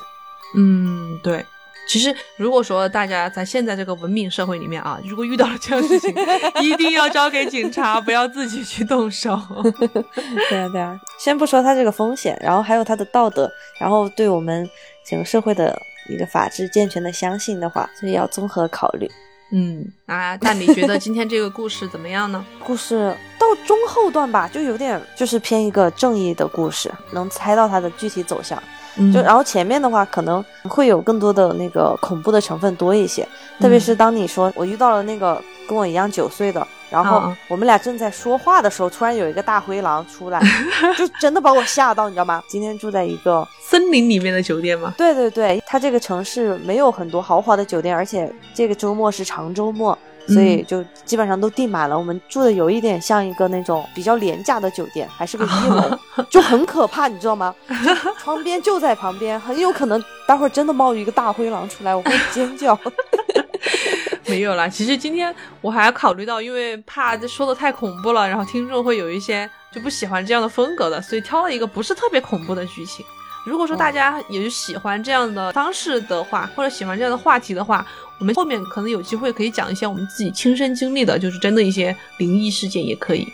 [0.54, 1.44] 嗯，对。
[1.86, 6.14] 其实，如果说大家在现在这个文明社会里面啊，如果遇到了这样的事情，
[6.60, 9.40] 一定要交给警察，不要自己去动手。
[10.50, 10.98] 对啊，对啊。
[11.18, 14.68] 先不说它这个风险，然后还有它的道德，然后对我们
[15.04, 19.08] 整个社会的一个法治健全的相信的话，所以要综合考虑。
[19.52, 22.44] 嗯啊，那你觉得今天这个故事怎么样呢？
[22.64, 28.60] 故事到中后段吧，就有点就是偏一个正义的故事，能猜到它的具体走向。
[28.98, 33.26] 嗯就然后前面的话可能会有更多的那个恐怖的成分多一些，
[33.60, 40.40] 特别是当你说我遇到了那个跟我一样九岁的，然后啊我们俩正在说话的时候，突然有一个大灰狼出来，
[40.96, 42.42] 就真的把我吓到，你知道吗？
[42.48, 44.94] 今天住在一个， 森林里面的酒店吗？
[44.96, 49.96] 对对对，它这个城市没有很多豪华的酒店，而且这个周末是长周末。
[50.28, 55.98] 所以就基本上都订满了，我们住的有一点像一个那种比较廉价的酒店，还是个一楼，
[56.30, 57.54] 就很可怕，你知道吗？
[57.68, 62.78] 就床边就在旁边，很有可能待会儿真的冒一个大灰狼出来，我会尖叫。
[64.28, 73.06] 没有啦，其实今天我还考虑到，因为怕这说的太恐怖了，然后听众会有一些就不喜欢这样的风格的，所以挑了一个不是特别恐怖的剧情。
[73.44, 77.86] 如果说大家也是喜欢这样的方式的话，或者喜欢这样的话题的话，
[78.18, 83.26] 我们后面可能有机会可以讲一些我们自己亲身经历的，就是真的一些灵异事件也可以。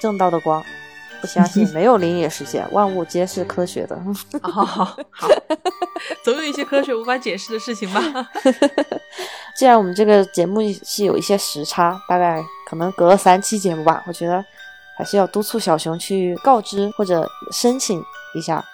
[0.00, 0.64] 正道的光，
[1.20, 4.00] 不相信没有灵异事件，万物皆是科学的。
[4.42, 5.28] 好， 好，好，
[6.24, 8.02] 总有一些科学无法解释的事情吧。
[9.54, 14.42] 既然我们这个节目是有一些时差，大概可能隔了三期节目吧，我觉得
[14.96, 18.02] 还是要督促小熊去告知或者申请
[18.34, 18.64] 一下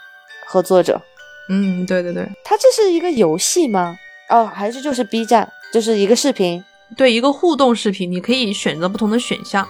[0.47, 1.01] 合作者。
[1.49, 3.97] 嗯，对对对，它这是一个游戏吗？
[4.29, 6.65] 哦，还是就是 B 站，就是一个视频。
[6.97, 9.67] 对一个互动视频，你可以选择不同的选项。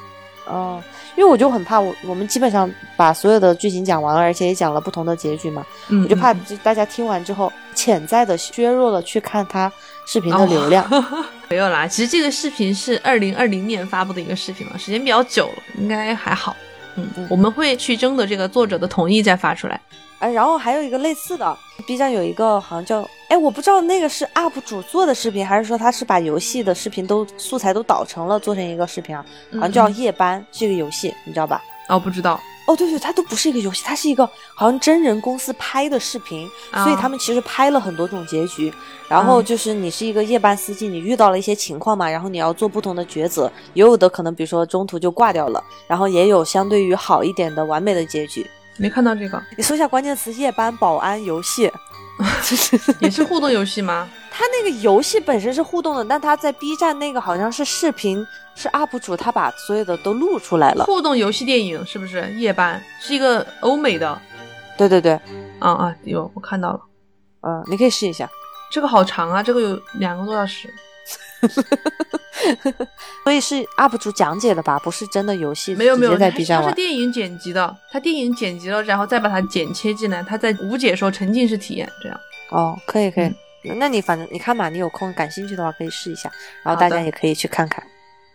[0.46, 0.82] 哦，
[1.16, 9.72] 因为我就很怕我我们基本上把所有的剧情讲完了，而且也讲了不同的结局嘛，嗯，我就怕大家听完之后潜在的削弱了去看他
[10.07, 10.86] 视频的流量。
[11.48, 16.54] 没有啦，其实这个视频是二零二零年发布的一个视频了，时间比较久了，应该还好。
[16.96, 19.80] 嗯，嗯我们会去征得这个作者的同意再发出来。
[20.19, 21.57] 哎，然后还有一个类似的
[21.87, 29.25] ，B 站有一个好像叫，哎，我不知道那个是 UP 主做的视频，还是说他是把游戏的视频都素材都导成了做成一个视频啊？
[29.55, 31.62] 好像叫嗯夜班，是一个游戏，你知道吧？
[31.89, 38.73] 哦，不知道，哦，对对，它都不是一个游戏，它是一个好像真人公司拍的视频，所以啊他们其实拍了很多种结局。
[39.09, 48.45] 然后嗯就是你是一个夜班司机，你遇到了一些情况嘛，然后你要做不同的抉择，也有的可能比如说中途就挂掉了，然后也有相对于好一点的完美的结局。
[48.79, 51.70] 没看到这个，你搜一下关键词“夜班保安游戏”，
[53.01, 54.09] 也是互动游戏吗？
[54.31, 58.24] 它那个游戏本身是互动的，但它在 B 站那个好像是视频，
[58.55, 60.85] 是 UP 主他把所有的都录出来了。
[60.85, 62.31] 互动游戏电影是不是？
[62.35, 64.20] 夜班是一个欧美的，
[64.77, 65.12] 对对对，
[65.59, 66.81] 啊啊，有我看到了，
[67.41, 68.29] 嗯，你可以试一下。
[68.70, 70.68] 这个好长啊，这个有两个多小时。
[73.24, 76.74] 所以是 UP 主讲解的吧，不是真的游戏，没有没有，在它 B 站它是。
[76.74, 82.20] 电影剪辑的，它电影剪辑了，然后再把它剪切进来，它在无解说沉浸式体验这样。
[82.51, 83.26] 哦，可以可以，
[83.64, 86.30] 嗯那你反正你看嘛，你有空感兴趣的话可以试一下，
[86.62, 87.82] 然后大家也可以去看看。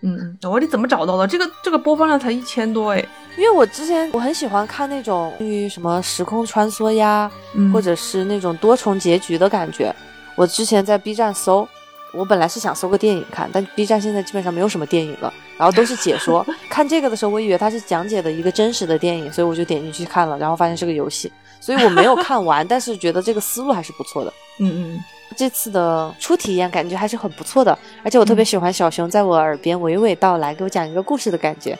[0.04, 1.28] 嗯嗯，我你怎么找到的？
[1.28, 3.06] 这个这个播放量才一千多哎，
[3.38, 9.96] 因为我之前我很喜欢看那种关于什么时空穿梭呀，嗯或者是那种多重结局的感觉。
[10.36, 11.68] 我之前在 B 站搜，
[12.14, 16.46] 我本来是想搜个电影看，但 B 站现在基本上没有什么电影了，然后都是解说。
[16.70, 24.34] 看这个的时候，我以为它是讲解的一个真实的电影，所以我就点进去看了，然后发现是个游戏，所以我没有看完， 但是觉得这个思路还是不错的。
[24.60, 25.04] 嗯嗯，
[25.36, 31.78] 这次的初体验感觉还是很不错的，而且我特别喜欢小熊在我耳边娓娓道来，给我讲一个故事的感觉。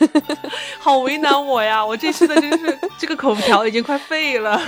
[0.80, 1.84] 好为难我呀！
[1.84, 4.58] 我这次的真是这个口条已经快废了。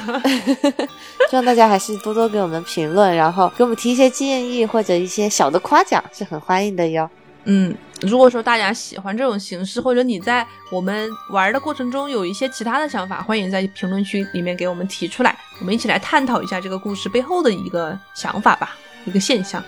[1.31, 7.09] 希望大家还是多多给我们评论，然后给我们提一些建议或者一些小的夸奖，是很欢迎的哟。
[7.45, 19.62] 嗯，如果说大家喜欢这种形式，或者你在我们玩的过程中有一些其他的想法，欢迎在评论区里面给我们提出来，我们一起来探讨一下这个故事背后的一个想法吧，一个现象。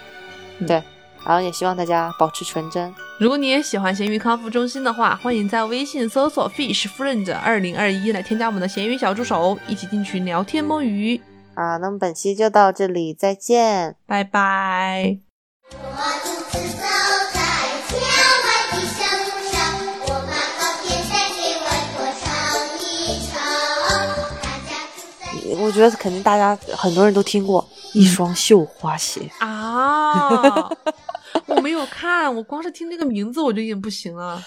[0.67, 0.83] 对，
[1.25, 2.93] 然后也希望大家保持纯真。
[3.21, 11.21] 如果你也喜欢咸鱼康复中心的话，欢迎在微信搜索 fish friend 二零二一来添加我们的咸鱼小助手，一起进群聊天摸鱼。
[11.55, 13.95] 啊，那么本期就到这里，再见。
[14.07, 15.19] 拜拜。
[25.65, 29.31] 我觉得肯定大家很多人都听过一双绣花鞋。
[29.39, 30.71] 啊！
[31.47, 34.41] 我没有看，我光是听这个名字我就已经不行了。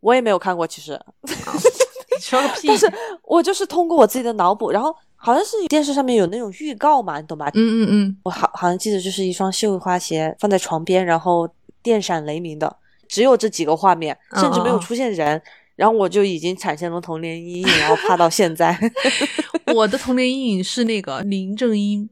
[0.00, 2.68] 我也没有看过，其实，你说个屁！
[2.68, 7.48] 但是我就是通过我自己的脑补，然后好像是电视上面有那种预告嘛，你懂吧？
[7.54, 11.48] 嗯嗯嗯，我好好像记得就是一双绣花鞋放在床边，然后
[11.82, 12.76] 电闪雷鸣的，
[13.08, 15.40] 只有这几个画面，甚至没有出现人，
[15.76, 18.78] 然后我就已经产生了童年阴影，然后怕到现在。
[19.74, 22.08] 我的童年阴影是那个林正英。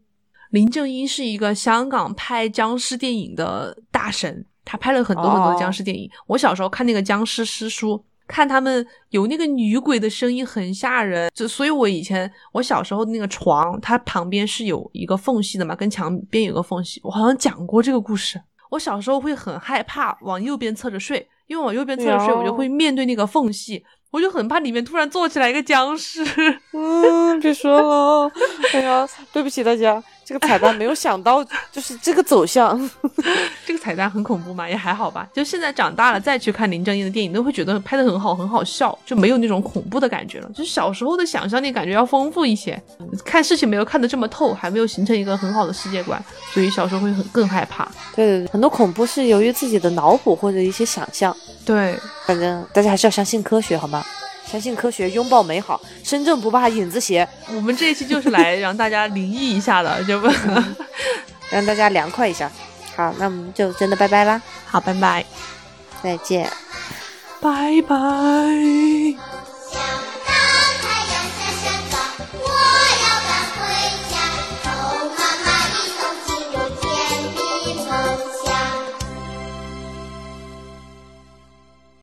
[0.51, 6.11] 林正英是一个香港拍僵尸电影的大神，他拍了很多很多僵尸电影。
[6.27, 17.01] 我小时候看那个僵尸师叔，看他们有那个女鬼的声音很吓人，就所以，我以前我小时候那个床，它旁边是有一个缝隙的嘛，跟墙边有个缝隙。
[17.03, 18.39] 我好像讲过这个故事。
[18.71, 26.25] 我小时候会很害怕往右边侧着睡，因为往右边侧着睡，我就会面对那个缝隙，我就很怕里面突然坐起来一个僵尸。
[26.73, 28.33] 嗯，别说了，
[28.73, 32.79] 哎呀，对不起大家，这个彩蛋没有想到，就是这个走向。
[33.67, 35.29] 这个彩蛋很恐怖嘛，也还好吧。
[35.33, 40.49] 就现在长大了再去看林正英的电影，都会觉得拍的很好，很好笑，就没有那种恐怖的感觉了。
[40.55, 42.81] 就是小时候的想象力感觉要丰富一些，
[43.25, 47.85] 看事情没有看得这么透，还没有形成一个很好的世界观，所以小时候会很更害怕。
[48.15, 51.37] 对对对，很多恐怖是由于自己的脑补或者一些想象。
[51.65, 54.05] 对，反正大家还是要相信科学，好吗？
[54.53, 55.81] 相信科学，拥抱美好。
[56.05, 60.29] 身正不怕影子斜，我们这一期就是来让大家灵异一下的，就不
[61.49, 62.53] 让大家凉快一下。
[62.95, 65.25] 好，那我们就真的拜拜啦，好，拜拜，
[66.03, 66.47] 再见。
[67.41, 67.97] 拜拜。